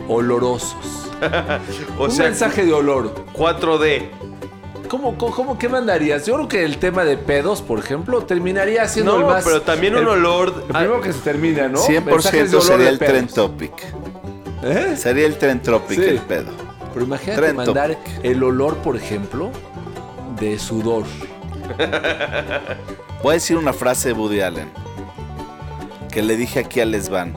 olorosos. 0.08 1.08
O 1.98 2.04
un 2.04 2.10
sea, 2.10 2.26
mensaje 2.26 2.64
de 2.64 2.72
olor. 2.72 3.14
4D. 3.34 4.08
¿Cómo, 4.90 5.16
cómo, 5.16 5.32
cómo- 5.34 5.58
qué 5.58 5.68
mandarías? 5.68 6.26
Yo 6.26 6.34
creo 6.34 6.48
que 6.48 6.64
el 6.64 6.78
tema 6.78 7.04
de 7.04 7.16
pedos, 7.16 7.62
por 7.62 7.78
ejemplo, 7.78 8.24
terminaría 8.24 8.86
siendo 8.88 9.12
No, 9.12 9.20
el 9.20 9.26
más. 9.34 9.44
pero 9.44 9.62
también 9.62 9.94
un 9.94 10.00
el- 10.02 10.08
olor. 10.08 10.64
El 10.66 10.74
primero 10.74 11.00
que 11.00 11.12
se 11.12 11.20
termina, 11.20 11.68
¿no? 11.68 11.78
Mensajes 11.78 11.86
de 11.86 12.10
100% 12.10 12.50
olor 12.50 12.62
sería 12.64 12.84
de 12.86 12.90
el 12.90 12.98
pedos. 12.98 13.12
tren 13.12 13.26
topic. 13.28 13.72
¿Eh? 14.64 14.96
Sería 14.96 15.26
el 15.26 15.38
tren 15.38 15.60
topic 15.62 15.96
Sí. 16.00 16.04
el 16.08 16.18
pedo. 16.18 16.50
Pero 16.92 17.06
imagínate 17.06 17.40
Tren 17.40 17.56
mandar 17.56 17.94
topic. 17.94 18.24
el 18.24 18.42
olor, 18.42 18.76
por 18.78 18.96
ejemplo, 18.96 19.50
de 20.40 20.58
sudor. 20.58 21.04
Voy 23.22 23.30
a 23.30 23.34
decir 23.34 23.56
una 23.56 23.72
frase 23.72 24.08
de 24.08 24.14
Woody 24.14 24.40
Allen 24.40 24.70
que 26.10 26.20
le 26.22 26.36
dije 26.36 26.58
aquí 26.58 26.80
a 26.80 26.84
Lesban. 26.84 27.34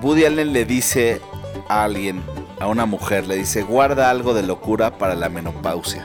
Woody 0.00 0.24
Allen 0.24 0.54
le 0.54 0.64
dice 0.64 1.20
a 1.68 1.84
alguien, 1.84 2.22
a 2.58 2.68
una 2.68 2.86
mujer, 2.86 3.26
le 3.26 3.36
dice, 3.36 3.62
guarda 3.62 4.08
algo 4.08 4.32
de 4.32 4.42
locura 4.44 4.96
para 4.96 5.14
la 5.14 5.28
menopausia. 5.28 6.04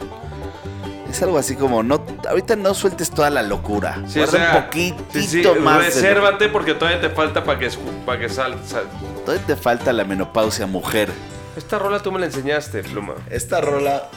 Es 1.14 1.22
algo 1.22 1.38
así 1.38 1.56
como, 1.56 1.84
no, 1.84 2.04
ahorita 2.28 2.56
no 2.56 2.74
sueltes 2.74 3.12
toda 3.12 3.30
la 3.30 3.44
locura. 3.44 4.02
Sí, 4.08 4.20
o 4.20 4.24
guarda 4.26 4.38
sea, 4.40 4.58
un 4.58 4.64
poquitito 4.64 5.06
sí, 5.14 5.44
sí, 5.44 5.60
más. 5.60 5.86
Resérvate 5.86 6.50
porque 6.50 6.74
todavía 6.74 7.00
te 7.00 7.10
falta 7.12 7.44
para 7.44 7.60
que, 7.60 7.70
para 8.04 8.20
que 8.20 8.30
sal, 8.30 8.56
sal- 8.66 8.88
Todavía 9.24 9.46
te 9.46 9.56
falta 9.56 9.94
la 9.94 10.06
menopausia, 10.06 10.66
mujer. 10.66 11.12
Esta 11.56 11.78
rola 11.78 12.00
tú 12.00 12.12
me 12.12 12.20
la 12.20 12.26
enseñaste, 12.26 12.82
Pluma. 12.82 13.14
Esta 13.30 13.62
rola 13.62 14.10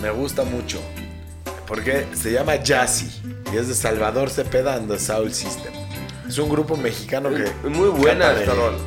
me 0.00 0.08
gusta 0.10 0.44
mucho 0.44 0.80
porque 1.66 2.06
se 2.14 2.32
llama 2.32 2.56
Jazzy 2.56 3.22
y 3.52 3.56
es 3.58 3.68
de 3.68 3.74
Salvador 3.74 4.30
Cepeda 4.30 4.74
and 4.76 4.90
the 4.90 4.98
Soul 4.98 5.30
System. 5.32 5.74
Es 6.26 6.38
un 6.38 6.48
grupo 6.48 6.74
mexicano 6.78 7.28
que 7.28 7.44
Es 7.44 7.54
muy 7.64 7.90
buena 7.90 8.32
esta 8.32 8.54
rola. 8.54 8.78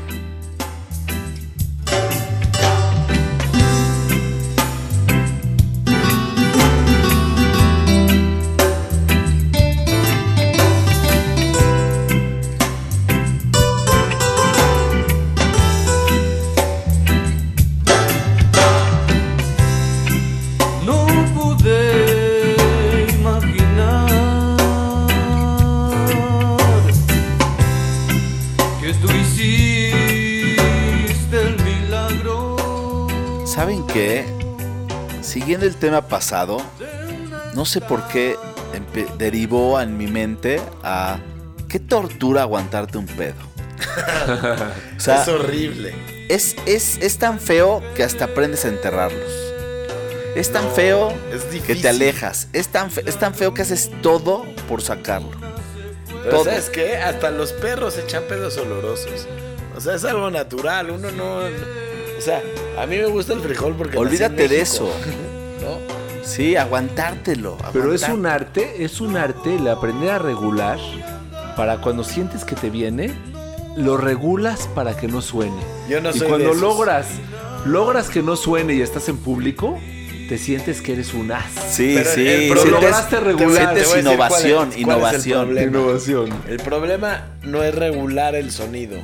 Siguiendo 35.21 35.65
el 35.65 35.75
tema 35.75 36.07
pasado, 36.07 36.61
no 37.53 37.65
sé 37.65 37.81
por 37.81 38.07
qué 38.07 38.35
derivó 39.17 39.79
en 39.81 39.97
mi 39.97 40.07
mente 40.07 40.61
a 40.83 41.19
qué 41.67 41.79
tortura 41.79 42.43
aguantarte 42.43 42.97
un 42.97 43.05
pedo. 43.07 43.35
o 44.97 44.99
sea, 44.99 45.21
es 45.21 45.27
horrible. 45.27 45.93
es, 46.29 46.55
es, 46.65 46.97
es 46.99 47.17
tan 47.17 47.39
feo 47.39 47.83
que 47.95 48.03
hasta 48.03 48.25
aprendes 48.25 48.65
a 48.65 48.69
enterrarlos. 48.69 49.31
Es 50.35 50.51
tan 50.51 50.69
feo 50.71 51.11
es 51.31 51.43
que 51.61 51.75
te 51.75 51.89
alejas. 51.89 52.47
Es 52.53 52.67
tan, 52.67 52.91
fe- 52.91 53.03
es 53.07 53.17
tan 53.17 53.33
feo 53.33 53.53
que 53.53 53.63
haces 53.63 53.89
todo 54.03 54.45
por 54.69 54.81
sacarlo. 54.83 55.31
Pero 56.07 56.29
todo. 56.29 56.43
¿sabes 56.45 56.69
qué? 56.69 56.97
Hasta 56.97 57.31
los 57.31 57.53
perros 57.53 57.97
echan 57.97 58.23
pedos 58.29 58.55
olorosos. 58.57 59.27
O 59.75 59.81
sea, 59.81 59.95
es 59.95 60.05
algo 60.05 60.29
natural. 60.29 60.91
Uno 60.91 61.09
no... 61.11 61.39
O 62.17 62.21
sea, 62.21 62.41
a 62.79 62.85
mí 62.85 62.97
me 62.97 63.05
gusta 63.07 63.33
el 63.33 63.39
frijol 63.41 63.75
porque... 63.75 63.95
nací 63.97 64.01
en 64.01 64.07
Olvídate 64.07 64.47
de 64.47 64.61
eso. 64.61 64.85
¿no? 65.61 65.77
Sí, 66.25 66.55
aguantártelo. 66.55 67.57
Pero 67.73 67.93
es 67.93 68.03
un 68.09 68.25
arte, 68.25 68.83
es 68.83 68.99
un 69.01 69.15
arte 69.17 69.55
el 69.55 69.67
aprender 69.67 70.09
a 70.11 70.19
regular 70.19 70.77
para 71.55 71.77
cuando 71.81 72.03
sientes 72.03 72.43
que 72.43 72.55
te 72.55 72.69
viene, 72.69 73.11
lo 73.77 73.97
regulas 73.97 74.67
para 74.75 74.95
que 74.97 75.07
no 75.07 75.21
suene. 75.21 75.61
Yo 75.89 76.01
no 76.01 76.09
y 76.09 76.13
soy 76.13 76.21
de 76.21 76.27
cuando 76.27 76.49
esos. 76.49 76.61
logras, 76.61 77.07
logras 77.65 78.09
que 78.09 78.21
no 78.21 78.35
suene 78.35 78.73
y 78.73 78.81
estás 78.81 79.07
en 79.09 79.17
público, 79.17 79.79
te 80.27 80.37
sientes 80.37 80.81
que 80.81 80.93
eres 80.93 81.13
un 81.13 81.31
as. 81.31 81.45
Sí, 81.69 81.93
Pero 81.95 82.09
sí. 82.11 82.27
el 82.27 82.49
Pero 82.49 82.61
problema- 82.61 82.81
lograste 82.81 83.19
regular. 83.21 83.73
Te 83.73 83.83
sientes 83.85 83.87
cuál 83.87 83.99
innovación, 84.01 84.69
es 84.69 84.75
el 84.75 84.81
innovación. 84.81 85.57
Innovación. 85.57 86.29
El 86.47 86.57
problema 86.57 87.27
no 87.43 87.63
es 87.63 87.73
regular 87.73 88.35
el 88.35 88.51
sonido. 88.51 88.97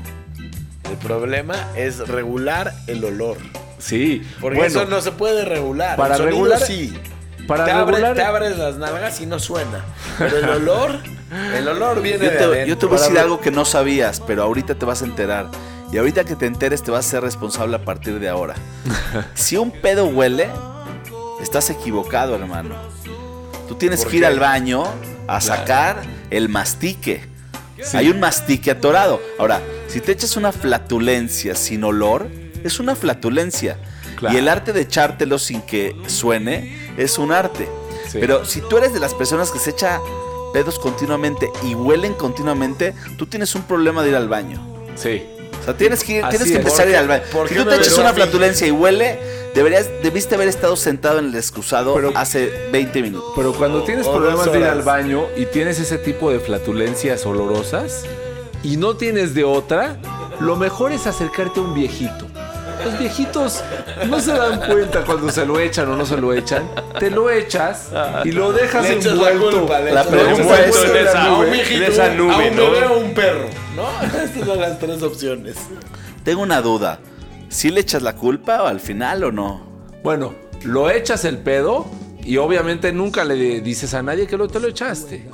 El 0.93 0.99
problema 0.99 1.55
es 1.75 2.07
regular 2.07 2.73
el 2.87 3.03
olor. 3.03 3.37
Sí. 3.79 4.21
Porque 4.39 4.57
bueno, 4.59 4.69
eso 4.81 4.85
no 4.89 5.01
se 5.01 5.11
puede 5.11 5.43
regular. 5.43 5.97
para 5.97 6.15
el 6.15 6.21
sonido 6.21 6.35
regular- 6.45 6.61
sí. 6.65 6.93
para 7.47 7.65
te, 7.65 7.71
abre- 7.71 7.95
regular- 7.97 8.15
te 8.15 8.21
abres 8.23 8.57
las 8.57 8.77
nalgas 8.77 9.19
y 9.21 9.25
no 9.25 9.39
suena. 9.39 9.83
Pero 10.19 10.37
el 10.37 10.49
olor, 10.49 10.99
el 11.55 11.67
olor 11.67 12.01
viene 12.01 12.25
Yo 12.25 12.31
de 12.31 12.37
te, 12.37 12.43
adentro. 12.43 12.65
yo 12.67 12.77
te 12.77 12.85
voy 12.85 12.97
a 12.97 13.01
decir 13.01 13.17
algo 13.19 13.41
que 13.41 13.51
no 13.51 13.65
sabías, 13.65 14.19
pero 14.21 14.43
ahorita 14.43 14.75
te 14.75 14.85
vas 14.85 15.01
a 15.01 15.05
enterar. 15.05 15.47
Y 15.91 15.97
ahorita 15.97 16.23
que 16.25 16.35
te 16.35 16.45
enteres 16.45 16.81
te 16.83 16.91
vas 16.91 17.05
a 17.05 17.09
ser 17.09 17.21
responsable 17.23 17.75
a 17.75 17.83
partir 17.83 18.19
de 18.19 18.29
ahora. 18.29 18.53
si 19.33 19.57
un 19.57 19.71
pedo 19.71 20.05
huele, 20.05 20.47
estás 21.41 21.69
equivocado, 21.71 22.35
hermano. 22.35 22.75
Tú 23.67 23.75
tienes 23.75 24.01
¿Por 24.03 24.11
que 24.11 24.17
ir 24.17 24.23
qué? 24.23 24.27
al 24.27 24.39
baño 24.39 24.85
a 25.27 25.41
sacar 25.41 25.97
el 26.29 26.49
mastique. 26.49 27.27
Hay 27.93 28.09
un 28.09 28.19
mastique 28.19 28.71
atorado. 28.71 29.19
Ahora, 29.39 29.59
si 29.93 30.01
te 30.01 30.11
echas 30.11 30.37
una 30.37 30.51
flatulencia 30.51 31.53
sin 31.53 31.83
olor, 31.83 32.27
es 32.63 32.79
una 32.79 32.95
flatulencia. 32.95 33.77
Claro. 34.15 34.33
Y 34.33 34.39
el 34.39 34.49
arte 34.49 34.73
de 34.73 34.81
echártelo 34.81 35.37
sin 35.37 35.61
que 35.61 35.95
suene 36.07 36.91
es 36.97 37.19
un 37.19 37.31
arte. 37.31 37.69
Sí. 38.09 38.17
Pero 38.19 38.43
si 38.43 38.61
tú 38.61 38.79
eres 38.79 38.91
de 38.95 38.99
las 38.99 39.13
personas 39.13 39.51
que 39.51 39.59
se 39.59 39.69
echa 39.69 39.99
pedos 40.51 40.79
continuamente 40.79 41.47
y 41.61 41.75
huelen 41.75 42.15
continuamente, 42.15 42.95
tú 43.19 43.27
tienes 43.27 43.53
un 43.53 43.61
problema 43.63 44.01
de 44.01 44.09
ir 44.09 44.15
al 44.15 44.27
baño. 44.27 44.65
Sí. 44.95 45.27
O 45.61 45.63
sea, 45.63 45.77
tienes 45.77 46.03
que, 46.03 46.23
Así 46.23 46.37
tienes 46.37 46.51
que 46.51 46.57
empezar 46.57 46.87
a 46.87 46.89
ir 46.89 46.95
¿Por 46.95 47.01
al 47.01 47.07
baño. 47.07 47.47
Si 47.49 47.55
tú 47.55 47.65
te 47.65 47.75
echas 47.75 47.97
una 47.99 48.13
flatulencia 48.13 48.65
y 48.65 48.71
huele, 48.71 49.19
deberías, 49.53 49.87
debiste 50.01 50.33
haber 50.33 50.47
estado 50.47 50.75
sentado 50.75 51.19
en 51.19 51.25
el 51.25 51.35
excusado 51.35 51.93
Pero- 51.93 52.13
hace 52.15 52.51
20 52.71 52.99
minutos. 53.03 53.31
Pero 53.35 53.53
cuando 53.53 53.83
tienes 53.83 54.07
problemas 54.07 54.51
de 54.51 54.57
ir 54.57 54.65
al 54.65 54.81
baño 54.81 55.27
y 55.37 55.45
tienes 55.45 55.79
ese 55.79 55.99
tipo 55.99 56.31
de 56.31 56.39
flatulencias 56.39 57.27
olorosas 57.27 58.05
y 58.63 58.77
no 58.77 58.95
tienes 58.95 59.33
de 59.33 59.43
otra, 59.43 59.97
lo 60.39 60.55
mejor 60.55 60.91
es 60.91 61.05
acercarte 61.07 61.59
a 61.59 61.63
un 61.63 61.73
viejito. 61.73 62.27
Los 62.83 62.99
viejitos 62.99 63.63
no 64.09 64.19
se 64.19 64.33
dan 64.33 64.59
cuenta 64.59 65.05
cuando 65.05 65.31
se 65.31 65.45
lo 65.45 65.57
echan 65.59 65.89
o 65.89 65.95
no 65.95 66.05
se 66.05 66.17
lo 66.17 66.33
echan. 66.33 66.63
Te 66.99 67.09
lo 67.09 67.29
echas 67.29 67.89
y 68.25 68.31
lo 68.31 68.51
dejas 68.51 68.83
Le 68.89 68.95
echas 68.95 69.15
la 69.15 69.31
envuelto. 69.31 69.59
culpa, 69.59 69.79
le 69.79 69.91
La 69.93 70.03
pregunta 70.03 70.65
es- 70.65 70.75
esa- 70.75 71.25
a 71.27 71.37
un 71.37 71.51
viejito, 71.51 71.83
esa 71.83 72.09
nube, 72.13 72.33
a 72.33 72.37
un 72.51 72.55
¿no? 72.57 72.71
bebé 72.71 72.85
o 72.87 72.97
un 72.99 73.13
perro, 73.13 73.45
¿no? 73.75 73.85
Estas 74.23 74.45
son 74.45 74.59
las 74.59 74.79
tres 74.79 75.01
opciones. 75.01 75.55
Tengo 76.25 76.41
una 76.41 76.61
duda. 76.61 76.99
¿Sí 77.49 77.69
le 77.69 77.79
echas 77.81 78.01
la 78.01 78.15
culpa 78.15 78.67
al 78.67 78.79
final 78.79 79.23
o 79.23 79.31
no? 79.31 79.65
Bueno, 80.03 80.33
lo 80.63 80.89
echas 80.89 81.23
el 81.23 81.37
pedo 81.37 81.85
y 82.25 82.35
obviamente 82.37 82.91
nunca 82.91 83.23
le 83.23 83.61
dices 83.61 83.93
a 83.93 84.01
nadie 84.03 84.27
que 84.27 84.35
lo, 84.35 84.47
te 84.49 84.59
lo 84.59 84.67
echaste. 84.67 85.29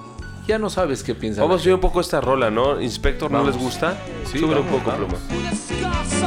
Ya 0.50 0.58
no 0.58 0.72
sabes 0.72 1.04
qué 1.04 1.14
piensa. 1.14 1.44
Vamos 1.44 1.58
a 1.58 1.64
subir 1.64 1.76
un 1.76 1.80
poco 1.80 2.02
esta 2.02 2.20
rola, 2.22 2.50
¿no? 2.50 2.82
Inspector, 2.82 3.30
¿no 3.30 3.38
Vamos. 3.38 3.54
les 3.54 3.64
gusta? 3.64 3.96
Sí, 4.26 4.40
Súbele 4.40 4.62
un 4.62 4.66
poco. 4.66 4.92
Pluma. 4.96 6.19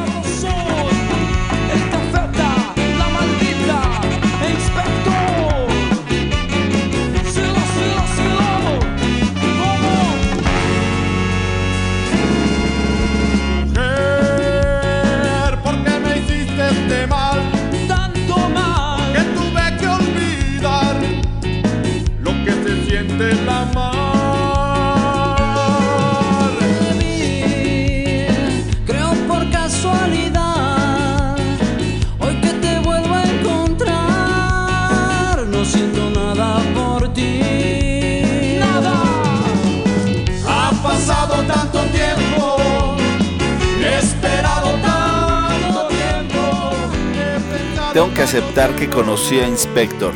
Tengo 47.93 48.15
que 48.15 48.23
aceptar 48.23 48.75
que 48.75 48.89
conocí 48.89 49.39
a 49.39 49.47
Inspector. 49.47 50.15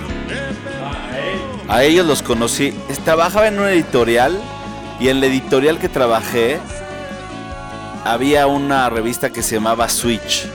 A 1.69 1.85
ellos 1.85 2.07
los 2.07 2.23
conocí. 2.23 2.73
Trabajaba 3.05 3.49
en 3.49 3.59
una 3.59 3.73
editorial 3.73 4.41
y 4.99 5.09
en 5.09 5.21
la 5.21 5.27
editorial 5.27 5.79
que 5.79 5.91
trabajé 5.91 6.59
había 8.05 8.47
una 8.47 8.89
revista 8.89 9.31
que 9.31 9.43
se 9.43 9.57
llamaba 9.57 9.89
Switch. 9.91 10.47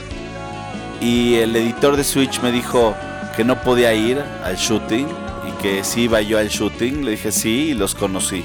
Y 1.00 1.34
el 1.36 1.54
editor 1.54 1.96
de 1.96 2.02
Switch 2.02 2.40
me 2.40 2.50
dijo 2.50 2.94
que 3.36 3.44
no 3.44 3.60
podía 3.60 3.94
ir 3.94 4.22
al 4.44 4.56
shooting 4.56 5.06
y 5.48 5.62
que 5.62 5.84
si 5.84 6.02
iba 6.02 6.20
yo 6.22 6.38
al 6.38 6.48
shooting. 6.48 7.04
Le 7.04 7.12
dije 7.12 7.30
sí 7.30 7.68
y 7.70 7.74
los 7.74 7.94
conocí. 7.94 8.44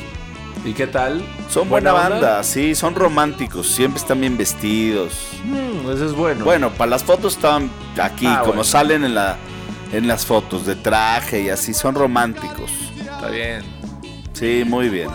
¿Y 0.66 0.74
qué 0.74 0.88
tal? 0.88 1.24
Son 1.50 1.70
buena, 1.70 1.94
banda, 1.94 2.44
sí, 2.44 2.76
son 2.76 2.94
románticos, 2.96 3.68
siempre 3.68 4.02
están 4.02 4.20
bien 4.20 4.38
vestidos. 4.38 5.14
Mm, 5.46 5.90
eso 5.92 6.06
es 6.06 6.14
bueno. 6.14 6.44
Bueno, 6.44 6.72
para 6.72 6.92
las 6.92 7.04
fotos 7.04 7.36
estaban 7.36 7.70
aquí, 8.02 8.26
Ah, 8.28 8.40
como 8.42 8.48
bueno. 8.54 8.64
salen 8.66 9.04
en, 9.06 9.16
la, 9.16 9.38
en 9.94 10.08
las 10.08 10.26
fotos, 10.26 10.66
de 10.66 10.76
traje 10.76 11.44
y 11.44 11.50
así, 11.50 11.74
son 11.74 11.96
románticos. 11.96 12.70
Está 13.00 13.30
bien. 13.30 13.62
Sí, 14.34 14.64
muy 14.68 14.90
bien. 14.90 15.10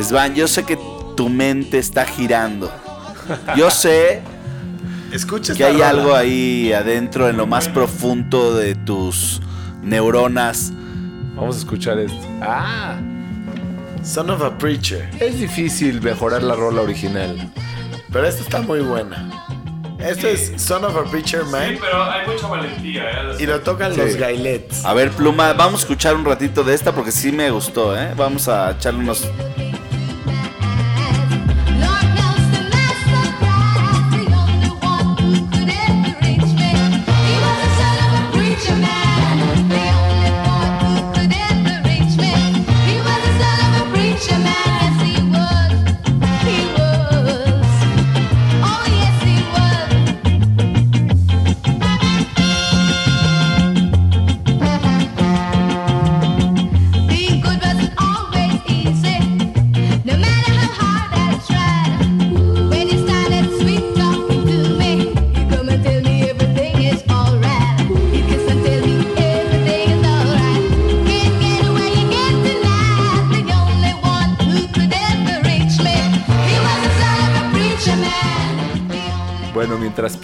Svan, 0.00 0.34
yo 0.34 0.46
sé 0.46 0.62
que 0.64 0.78
tu 1.16 1.28
mente 1.28 1.78
está 1.78 2.04
girando. 2.04 2.70
Yo 3.56 3.70
sé 3.70 4.22
Escucha 5.12 5.54
que 5.54 5.64
hay 5.64 5.74
rola. 5.74 5.88
algo 5.90 6.14
ahí 6.14 6.72
adentro, 6.72 7.28
en 7.28 7.36
lo 7.36 7.46
más 7.46 7.68
profundo 7.68 8.54
de 8.54 8.74
tus 8.74 9.40
neuronas. 9.82 10.72
Vamos 11.36 11.56
a 11.56 11.58
escuchar 11.60 11.98
esto. 11.98 12.18
Ah, 12.40 12.96
Son 14.04 14.28
of 14.28 14.42
a 14.42 14.56
Preacher. 14.58 15.08
es 15.18 15.38
difícil 15.38 16.02
mejorar 16.02 16.42
la 16.42 16.54
rola 16.54 16.82
original. 16.82 17.50
Pero 18.12 18.26
esta 18.26 18.42
está 18.42 18.60
muy 18.60 18.80
buena. 18.80 19.30
Esto 19.98 20.28
es 20.28 20.52
Son 20.60 20.84
of 20.84 20.94
a 20.94 21.04
Preacher 21.10 21.42
Man. 21.46 21.78
pero 21.80 22.04
hay 22.04 22.26
mucha 22.26 22.46
valentía, 22.46 23.02
¿eh? 23.10 23.36
Y 23.40 23.46
lo 23.46 23.60
tocan 23.60 23.96
los 23.96 24.16
Gailets. 24.16 24.84
A 24.84 24.92
ver, 24.92 25.10
Pluma, 25.10 25.54
vamos 25.54 25.80
a 25.80 25.84
escuchar 25.84 26.14
un 26.16 26.24
ratito 26.26 26.62
de 26.62 26.74
esta 26.74 26.92
porque 26.92 27.10
sí 27.10 27.32
me 27.32 27.50
gustó, 27.50 27.98
¿eh? 27.98 28.12
Vamos 28.14 28.46
a 28.48 28.72
echarle 28.72 29.00
unos... 29.00 29.26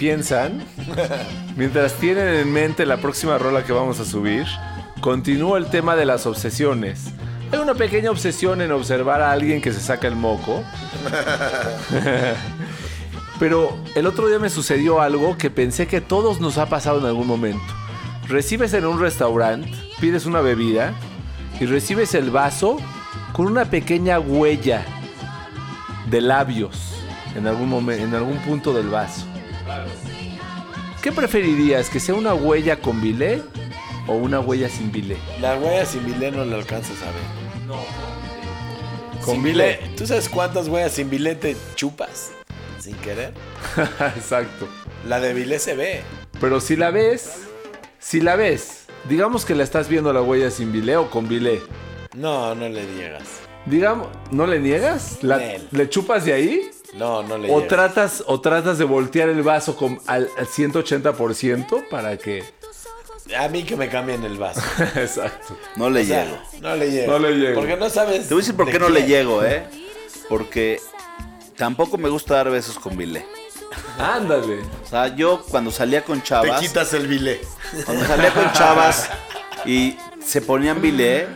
piensan, 0.01 0.65
mientras 1.55 1.93
tienen 1.93 2.27
en 2.27 2.51
mente 2.51 2.87
la 2.87 2.97
próxima 2.97 3.37
rola 3.37 3.63
que 3.63 3.71
vamos 3.71 3.99
a 3.99 4.03
subir, 4.03 4.47
continúa 4.99 5.59
el 5.59 5.67
tema 5.67 5.95
de 5.95 6.05
las 6.05 6.25
obsesiones. 6.25 7.11
Hay 7.51 7.59
una 7.59 7.75
pequeña 7.75 8.09
obsesión 8.09 8.61
en 8.61 8.71
observar 8.71 9.21
a 9.21 9.31
alguien 9.31 9.61
que 9.61 9.71
se 9.71 9.79
saca 9.79 10.07
el 10.07 10.15
moco. 10.15 10.63
Pero 13.39 13.77
el 13.93 14.07
otro 14.07 14.27
día 14.27 14.39
me 14.39 14.49
sucedió 14.49 15.01
algo 15.01 15.37
que 15.37 15.51
pensé 15.51 15.85
que 15.85 16.01
todos 16.01 16.41
nos 16.41 16.57
ha 16.57 16.65
pasado 16.65 16.99
en 16.99 17.05
algún 17.05 17.27
momento. 17.27 17.71
Recibes 18.27 18.73
en 18.73 18.87
un 18.87 18.99
restaurante, 18.99 19.71
pides 19.99 20.25
una 20.25 20.41
bebida 20.41 20.95
y 21.59 21.67
recibes 21.67 22.15
el 22.15 22.31
vaso 22.31 22.77
con 23.33 23.45
una 23.45 23.65
pequeña 23.65 24.19
huella 24.19 24.83
de 26.09 26.21
labios 26.21 26.95
en 27.35 27.45
algún 27.45 27.69
momento, 27.69 28.03
en 28.03 28.15
algún 28.15 28.39
punto 28.39 28.73
del 28.73 28.89
vaso. 28.89 29.30
¿Qué 31.01 31.11
preferirías? 31.11 31.89
¿Que 31.89 31.99
sea 31.99 32.15
una 32.15 32.33
huella 32.33 32.79
con 32.79 33.01
bilé 33.01 33.41
o 34.07 34.13
una 34.13 34.39
huella 34.39 34.69
sin 34.69 34.91
bilé? 34.91 35.17
La 35.39 35.57
huella 35.57 35.85
sin 35.85 36.05
bilé 36.05 36.31
no 36.31 36.45
la 36.45 36.57
alcanzas 36.57 36.97
a 37.01 37.05
ver. 37.05 37.65
No. 37.67 37.79
Con 39.25 39.41
bilé. 39.41 39.79
¿Tú 39.97 40.05
sabes 40.05 40.29
cuántas 40.29 40.67
huellas 40.67 40.93
sin 40.93 41.09
bilé 41.09 41.35
te 41.35 41.55
chupas? 41.75 42.31
Sin 42.79 42.95
querer. 42.97 43.33
Exacto. 44.15 44.67
La 45.07 45.19
de 45.19 45.33
bilé 45.33 45.59
se 45.59 45.75
ve. 45.75 46.01
Pero 46.39 46.59
si 46.59 46.75
la 46.75 46.91
ves, 46.91 47.47
si 47.99 48.19
la 48.21 48.35
ves, 48.35 48.85
digamos 49.09 49.45
que 49.45 49.55
la 49.55 49.63
estás 49.63 49.87
viendo 49.89 50.13
la 50.13 50.21
huella 50.21 50.51
sin 50.51 50.71
bilé 50.71 50.97
o 50.97 51.09
con 51.09 51.27
bilé. 51.27 51.61
No, 52.15 52.53
no 52.55 52.67
le 52.69 52.85
llegas. 52.95 53.23
Digamos, 53.65 54.07
¿no 54.31 54.47
le 54.47 54.59
niegas? 54.59 55.19
¿La-. 55.21 55.39
¿Le 55.71 55.89
chupas 55.89 56.25
de 56.25 56.33
ahí? 56.33 56.71
No, 56.93 57.23
no 57.23 57.37
le 57.37 57.49
¿O 57.51 57.55
llegas. 57.61 57.67
tratas, 57.69 58.23
¿O 58.27 58.41
tratas 58.41 58.77
de 58.77 58.83
voltear 58.85 59.29
el 59.29 59.41
vaso 59.43 59.75
con, 59.75 59.99
al, 60.07 60.29
al 60.37 60.47
180% 60.47 61.87
para 61.89 62.17
que... 62.17 62.43
A 63.37 63.47
mí 63.47 63.63
que 63.63 63.77
me 63.77 63.87
cambien 63.87 64.23
el 64.25 64.37
vaso. 64.37 64.61
Exacto. 64.95 65.55
No 65.77 65.89
le 65.89 66.01
O 66.01 66.05
sea, 66.05 66.25
llego. 66.25 66.37
No 66.61 66.75
le 66.75 66.91
llego. 66.91 67.11
No 67.13 67.19
le 67.19 67.35
llego. 67.37 67.55
Porque 67.61 67.77
no 67.77 67.89
sabes. 67.89 68.27
Te 68.27 68.33
voy 68.33 68.41
a 68.41 68.43
decir 68.43 68.55
por 68.57 68.65
de 68.65 68.71
qué 68.73 68.79
no 68.79 68.89
le 68.89 69.03
llego, 69.07 69.43
¿eh? 69.45 69.63
Porque 70.27 70.81
tampoco 71.55 71.97
me 71.97 72.09
gusta 72.09 72.35
dar 72.35 72.49
besos 72.49 72.77
con 72.77 72.97
bilé. 72.97 73.25
Ándale. 73.97 74.59
O 74.83 74.87
sea, 74.89 75.15
yo 75.15 75.43
cuando 75.49 75.71
salía 75.71 76.03
con 76.03 76.19
Te 76.19 76.25
chavas, 76.27 76.59
quitas 76.59 76.93
el 76.93 77.07
bilé. 77.07 77.39
cuando 77.85 78.05
salía 78.05 78.33
con 78.33 78.51
chavas 78.53 79.09
y 79.65 79.95
se 80.25 80.41
ponían 80.41 80.81
bilé 80.81 81.27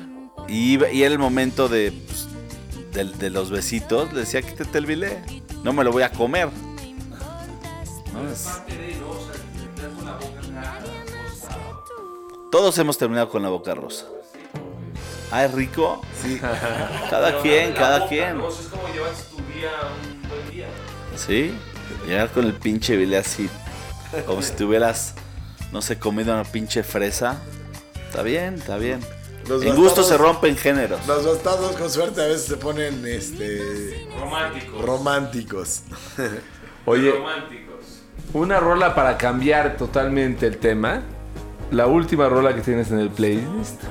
y, 0.50 0.74
iba- 0.74 0.92
y 0.92 1.04
era 1.04 1.14
el 1.14 1.20
momento 1.20 1.70
de, 1.70 1.94
pues, 2.08 2.28
de, 2.94 3.06
de 3.06 3.30
los 3.30 3.52
besitos, 3.52 4.12
le 4.12 4.22
decía, 4.22 4.42
quítate 4.42 4.78
el 4.80 4.86
bilé, 4.86 5.22
no 5.66 5.74
me 5.74 5.84
lo 5.84 5.92
voy 5.92 6.04
a 6.04 6.12
comer. 6.12 6.48
¿No? 8.14 8.30
Es- 8.30 8.62
Todos 12.52 12.78
hemos 12.78 12.98
terminado 13.00 13.30
con 13.30 13.42
la 13.42 13.50
boca 13.50 13.74
rosa. 13.74 14.06
Ah, 15.32 15.44
es 15.44 15.52
rico. 15.54 16.02
Sí. 16.22 16.40
Cada 17.10 17.42
quien, 17.42 17.74
cada 17.74 18.08
quien. 18.08 18.40
Es 18.42 18.68
como 18.70 18.88
llevas 18.94 19.24
tu 19.32 19.38
día 19.38 19.72
un 20.14 20.30
buen 20.30 20.52
día. 20.52 20.68
Sí, 21.18 21.52
llegar 22.08 22.30
con 22.30 22.46
el 22.46 22.54
pinche 22.54 22.96
bilé 22.96 23.18
así, 23.18 23.50
como 24.28 24.42
si 24.44 24.54
tuvieras, 24.54 25.16
no 25.72 25.82
sé, 25.82 25.98
comido 25.98 26.32
una 26.34 26.44
pinche 26.44 26.84
fresa. 26.84 27.38
Está 28.08 28.22
bien, 28.22 28.54
está 28.56 28.78
bien. 28.78 29.00
Los 29.48 29.64
en 29.64 29.76
gusto 29.76 30.04
se 30.04 30.18
rompen 30.18 30.58
géneros. 30.58 31.06
Los 31.08 31.26
bastardos 31.26 31.76
con 31.76 31.90
suerte 31.90 32.22
a 32.22 32.26
veces 32.26 32.46
se 32.46 32.58
ponen 32.58 33.06
este 33.06 34.08
Romántico. 34.20 34.82
románticos. 34.82 35.82
Oye, 36.86 37.12
Románticos. 37.12 38.02
una 38.34 38.60
rola 38.60 38.96
para 38.96 39.18
cambiar 39.18 39.78
totalmente 39.78 40.48
el 40.48 40.58
tema. 40.58 41.02
La 41.72 41.88
última 41.88 42.30
rola 42.30 42.56
que 42.56 42.62
tienes 42.62 42.92
en 42.92 43.00
el 43.00 43.10
playlist. 43.10 43.82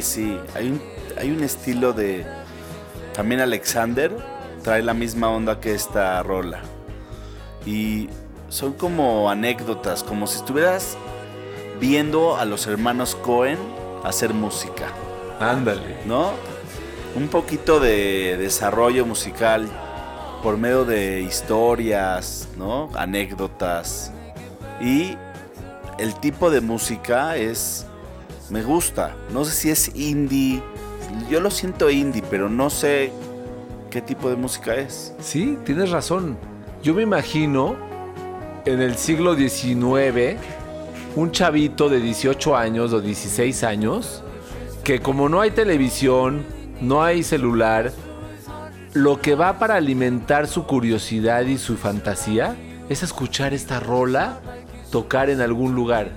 Sí, 0.00 0.02
sí. 0.02 0.40
Hay 0.54 0.68
un, 0.70 0.82
hay 1.18 1.30
un 1.30 1.42
estilo 1.42 1.92
de. 1.92 2.24
También 3.14 3.40
Alexander. 3.40 4.16
trae 4.62 4.82
la 4.82 4.94
misma 4.94 5.30
onda 5.30 5.60
que 5.60 5.74
esta 5.74 6.22
rola. 6.22 6.60
Y 7.66 8.08
son 8.48 8.72
como 8.72 9.30
anécdotas, 9.30 10.02
como 10.02 10.26
si 10.26 10.38
estuvieras 10.38 10.96
viendo 11.80 12.36
a 12.36 12.44
los 12.44 12.66
hermanos 12.66 13.14
Cohen 13.14 13.58
hacer 14.04 14.34
música, 14.34 14.88
Ándale. 15.38 15.96
¿no? 16.06 16.32
Un 17.14 17.28
poquito 17.28 17.80
de 17.80 18.36
desarrollo 18.38 19.06
musical 19.06 19.68
por 20.42 20.56
medio 20.56 20.84
de 20.84 21.20
historias, 21.20 22.48
¿no? 22.56 22.88
Anécdotas. 22.94 24.12
Y 24.80 25.16
el 25.98 26.14
tipo 26.14 26.50
de 26.50 26.60
música 26.60 27.36
es 27.36 27.86
me 28.50 28.62
gusta. 28.62 29.16
No 29.32 29.44
sé 29.44 29.52
si 29.52 29.70
es 29.70 29.94
indie. 29.94 30.62
Yo 31.30 31.40
lo 31.40 31.50
siento 31.50 31.90
indie, 31.90 32.22
pero 32.28 32.48
no 32.48 32.70
sé 32.70 33.12
qué 33.90 34.00
tipo 34.00 34.28
de 34.30 34.36
música 34.36 34.74
es. 34.74 35.14
Sí, 35.20 35.58
tienes 35.64 35.90
razón. 35.90 36.38
Yo 36.82 36.94
me 36.94 37.02
imagino 37.02 37.76
en 38.64 38.80
el 38.80 38.96
siglo 38.96 39.34
XIX 39.34 40.38
un 41.16 41.32
chavito 41.32 41.88
de 41.88 42.00
18 42.00 42.56
años 42.56 42.92
o 42.92 43.00
16 43.00 43.64
años 43.64 44.22
que 44.84 45.00
como 45.00 45.28
no 45.28 45.40
hay 45.40 45.50
televisión, 45.50 46.44
no 46.80 47.02
hay 47.02 47.22
celular, 47.22 47.92
lo 48.94 49.20
que 49.20 49.34
va 49.34 49.58
para 49.58 49.76
alimentar 49.76 50.46
su 50.46 50.64
curiosidad 50.64 51.42
y 51.42 51.58
su 51.58 51.76
fantasía 51.76 52.56
es 52.88 53.02
escuchar 53.02 53.54
esta 53.54 53.78
rola 53.78 54.40
tocar 54.90 55.30
en 55.30 55.40
algún 55.40 55.74
lugar. 55.74 56.10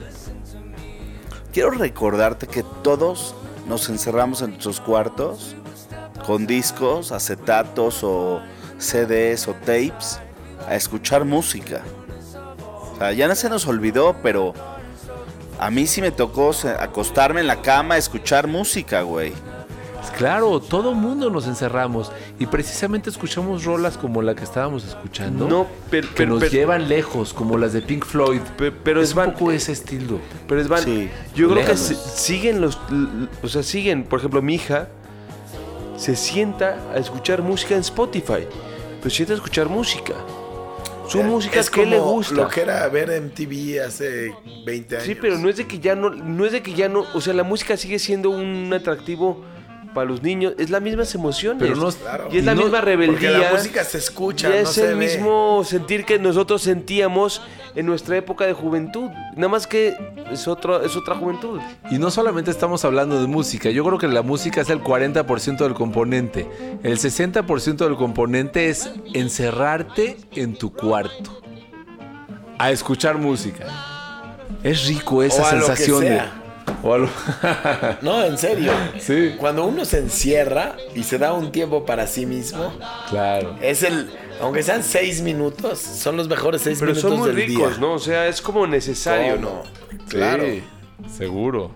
Quiero 1.54 1.70
recordarte 1.70 2.48
que 2.48 2.64
todos 2.82 3.36
nos 3.68 3.88
encerramos 3.88 4.42
en 4.42 4.50
nuestros 4.50 4.82
cuartos 4.82 5.56
con 6.26 6.48
discos, 6.48 7.12
acetatos 7.12 8.04
o 8.04 8.42
CDs 8.80 9.48
o 9.48 9.54
tapes 9.54 10.20
a 10.68 10.74
escuchar 10.74 11.26
música. 11.26 11.84
O 12.92 12.98
sea, 12.98 13.12
ya 13.12 13.28
no 13.28 13.36
se 13.36 13.50
nos 13.50 13.68
olvidó, 13.68 14.16
pero 14.24 14.56
a 15.60 15.70
mí 15.70 15.86
sí 15.86 16.02
me 16.02 16.10
tocó 16.10 16.54
acostarme 16.80 17.42
en 17.42 17.48
la 17.48 17.62
cama 17.62 17.96
a 17.96 17.98
escuchar 18.00 18.48
música, 18.48 19.04
güey. 19.04 19.32
Claro, 20.18 20.60
todo 20.60 20.94
mundo 20.94 21.30
nos 21.30 21.48
encerramos 21.48 22.12
y 22.40 22.46
precisamente 22.46 23.10
escuchamos 23.10 23.64
rolas 23.66 23.98
como 23.98 24.22
la 24.22 24.36
que 24.36 24.44
estábamos 24.44 24.86
escuchando. 24.86 25.48
No, 25.48 25.68
pero, 25.90 26.08
que 26.10 26.14
pero- 26.16 26.30
nos 26.32 26.40
pero- 26.42 26.52
llevan 26.52 26.88
lejos, 26.88 27.34
como 27.34 27.58
las 27.58 27.74
de 27.74 27.82
Pink 27.82 28.06
Floyd. 28.06 28.40
Pe- 28.58 28.72
pero 28.72 29.02
es 29.02 29.10
es 29.10 29.16
van- 29.16 29.30
un 29.30 29.34
poco 29.34 29.52
ese 29.52 29.72
estilo. 29.72 30.20
Pero 30.48 30.62
es 30.62 30.68
van, 30.68 30.84
Sí, 30.84 31.10
yo 31.36 31.50
creo 31.50 31.66
que 31.66 31.76
siguen 31.78 32.62
los, 32.62 32.78
o 33.42 33.48
sea, 33.48 33.64
siguen, 33.64 34.04
por 34.04 34.20
ejemplo, 34.20 34.42
mi 34.42 34.56
hija 34.56 34.88
se 35.98 36.16
sienta 36.16 36.78
a 36.94 36.98
escuchar 36.98 37.42
música 37.42 37.74
en 37.76 37.82
Spotify, 37.82 38.48
pero 39.00 39.10
se 39.10 39.16
sienta 39.18 39.34
a 39.34 39.38
escuchar 39.38 39.70
música. 39.70 40.14
Su 41.08 41.22
música 41.22 41.60
es 41.60 41.70
que 41.70 41.82
como 41.84 41.92
le 41.92 42.00
gusta. 42.00 42.34
lo 42.36 42.48
que 42.48 42.62
era 42.62 42.88
ver 42.88 43.10
MTV 43.12 43.82
hace 43.86 44.34
20 44.66 44.96
años. 44.96 45.06
Sí, 45.06 45.16
pero 45.20 45.38
no 45.38 45.50
es 45.50 45.58
de 45.58 45.68
que 45.68 45.80
ya 45.80 45.96
no, 45.96 46.10
no 46.10 46.46
es 46.46 46.54
de 46.54 46.64
que 46.64 46.74
ya 46.74 46.88
no, 46.88 47.04
o 47.14 47.20
sea, 47.20 47.34
la 47.34 47.44
música 47.44 47.76
sigue 47.76 48.00
siendo 48.00 48.30
un 48.30 48.72
atractivo 48.74 49.44
para 49.94 50.08
los 50.10 50.22
niños, 50.24 50.54
es 50.58 50.70
las 50.70 50.82
mismas 50.82 51.14
emociones. 51.16 51.62
Pero 51.62 51.76
no- 51.76 51.92
Claro. 51.92 52.30
y 52.32 52.38
es 52.40 52.46
la 52.46 52.56
no- 52.56 52.64
misma 52.64 52.82
rebeldía. 52.82 53.32
Porque 53.32 53.46
la 53.46 53.52
música 53.54 53.84
se 53.84 53.98
escucha, 54.00 54.48
y 54.50 54.52
no 54.52 54.58
es 54.58 54.70
se 54.70 54.90
el 54.90 54.96
ve. 54.98 55.06
mismo 55.06 55.64
sentir 55.64 56.06
que 56.06 56.20
nosotros 56.20 56.62
sentíamos 56.62 57.42
en 57.76 57.86
nuestra 57.86 58.18
época 58.18 58.46
de 58.46 58.54
juventud. 58.54 59.10
Nada 59.36 59.50
más 59.50 59.66
que 59.68 59.96
es, 60.32 60.48
otro, 60.48 60.84
es 60.84 60.96
otra 60.96 61.16
juventud. 61.16 61.60
Y 61.92 61.98
no 61.98 62.12
solamente 62.12 62.52
estamos 62.52 62.84
hablando 62.86 63.20
de 63.20 63.28
música, 63.28 63.70
yo 63.70 63.84
creo 63.86 63.98
que 63.98 64.08
la 64.08 64.22
música 64.22 64.62
es 64.62 64.70
el 64.70 64.82
40% 64.82 65.64
del 65.64 65.74
componente. 65.74 66.48
El 66.84 66.98
60% 67.00 67.86
del 67.86 67.96
componente 67.96 68.70
es 68.70 68.90
encerrarte 69.14 70.18
en 70.34 70.56
tu 70.56 70.72
cuarto 70.74 71.42
a 72.58 72.72
escuchar 72.72 73.18
música. 73.18 73.66
Es 74.64 74.86
rico 74.88 75.24
esa 75.24 75.42
O 75.42 75.46
a 75.46 75.54
lo 75.54 75.60
que 75.62 75.66
sensación 75.76 76.02
de... 76.02 76.22
o 76.84 76.94
a 76.94 76.98
lo- 77.00 77.10
No, 78.02 78.24
en 78.24 78.38
serio. 78.38 78.72
Sí. 79.00 79.36
Cuando 79.40 79.66
uno 79.66 79.86
se 79.86 80.00
encierra 80.00 80.76
y 80.96 81.04
se 81.04 81.18
da 81.18 81.34
un 81.34 81.52
tiempo 81.52 81.86
para 81.86 82.06
sí 82.08 82.26
mismo, 82.26 82.74
claro. 83.10 83.56
es 83.62 83.82
el. 83.84 84.12
Aunque 84.42 84.62
sean 84.64 84.84
seis 84.84 85.22
minutos, 85.22 85.80
son 85.80 86.18
los 86.18 86.28
mejores 86.28 86.62
seis 86.62 86.80
Pero 86.80 86.92
minutos 86.92 87.10
son 87.10 87.20
muy 87.20 87.28
del 87.30 87.36
ricos, 87.48 87.70
día. 87.72 87.78
¿no? 87.80 87.94
O 87.94 88.00
sea, 88.00 88.28
es 88.28 88.42
como 88.42 88.68
necesario, 88.68 89.36
¿Cómo? 89.36 89.64
¿no? 89.92 90.06
Claro. 90.10 90.44
Sí, 90.44 90.64
seguro. 91.18 91.72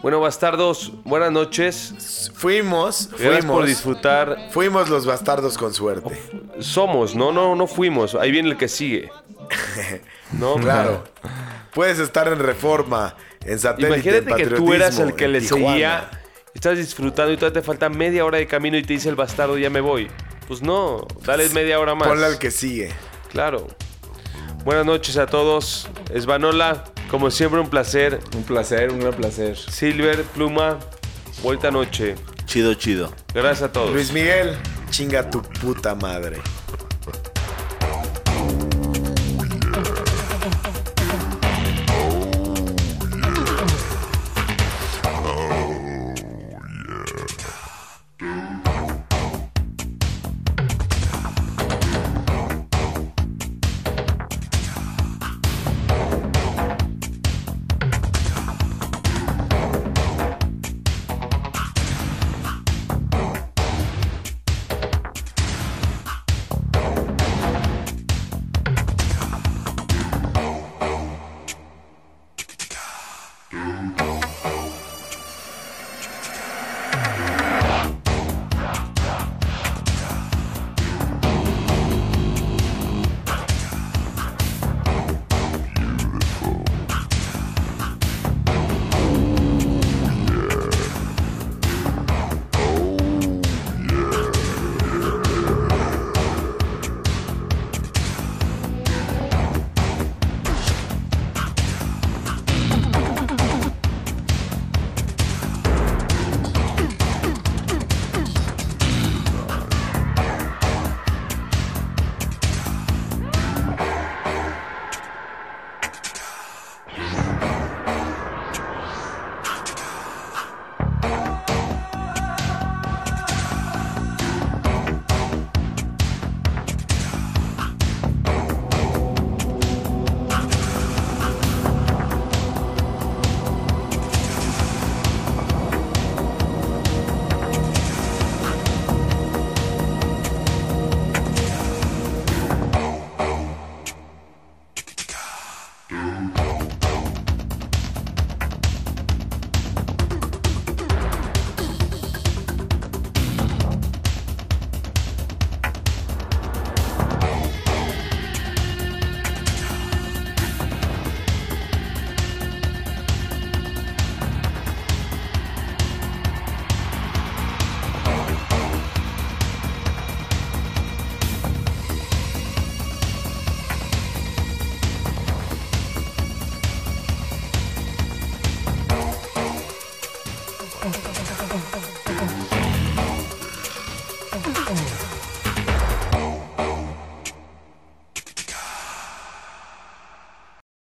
Bueno, 0.00 0.18
bastardos, 0.18 0.92
buenas 1.04 1.30
noches. 1.30 2.30
Fuimos, 2.34 3.10
Gracias 3.10 3.32
por 3.34 3.40
fuimos. 3.44 3.66
disfrutar. 3.66 4.36
Fuimos 4.50 4.88
los 4.88 5.04
bastardos 5.04 5.58
con 5.58 5.74
suerte. 5.74 6.18
Somos, 6.58 7.14
no, 7.14 7.32
no, 7.32 7.54
no 7.54 7.66
fuimos. 7.66 8.14
Ahí 8.14 8.30
viene 8.30 8.48
el 8.50 8.56
que 8.56 8.68
sigue. 8.68 9.10
No, 10.32 10.54
Claro. 10.56 11.04
Puedes 11.74 11.98
estar 11.98 12.28
en 12.28 12.38
reforma, 12.38 13.14
en 13.44 13.58
satélite. 13.58 13.94
Imagínate 13.94 14.30
en 14.30 14.36
que 14.36 14.56
tú 14.56 14.72
eras 14.72 14.98
el 14.98 15.14
que 15.14 15.28
le 15.28 15.40
Tijuana. 15.40 15.66
seguía, 15.66 16.10
estás 16.54 16.78
disfrutando 16.78 17.32
y 17.32 17.36
todavía 17.36 17.60
te 17.60 17.66
falta 17.66 17.88
media 17.88 18.24
hora 18.24 18.38
de 18.38 18.46
camino 18.46 18.76
y 18.76 18.82
te 18.82 18.92
dice 18.94 19.08
el 19.08 19.16
bastardo, 19.16 19.58
ya 19.58 19.70
me 19.70 19.80
voy. 19.80 20.08
Pues 20.48 20.62
no, 20.62 21.06
dale 21.24 21.48
media 21.50 21.78
hora 21.78 21.94
más. 21.94 22.08
Ponle 22.08 22.26
al 22.26 22.38
que 22.38 22.50
sigue. 22.50 22.90
Claro. 23.30 23.68
Buenas 24.64 24.84
noches 24.84 25.16
a 25.16 25.26
todos. 25.26 25.88
Esvanola, 26.12 26.84
como 27.10 27.30
siempre, 27.30 27.60
un 27.60 27.70
placer. 27.70 28.18
Un 28.36 28.42
placer, 28.42 28.90
un 28.90 29.00
gran 29.00 29.14
placer. 29.14 29.56
Silver, 29.56 30.22
Pluma, 30.24 30.78
vuelta 31.42 31.70
noche. 31.70 32.16
Chido, 32.44 32.74
chido. 32.74 33.14
Gracias 33.32 33.62
a 33.62 33.72
todos. 33.72 33.92
Luis 33.92 34.12
Miguel, 34.12 34.56
chinga 34.90 35.30
tu 35.30 35.40
puta 35.42 35.94
madre. 35.94 36.38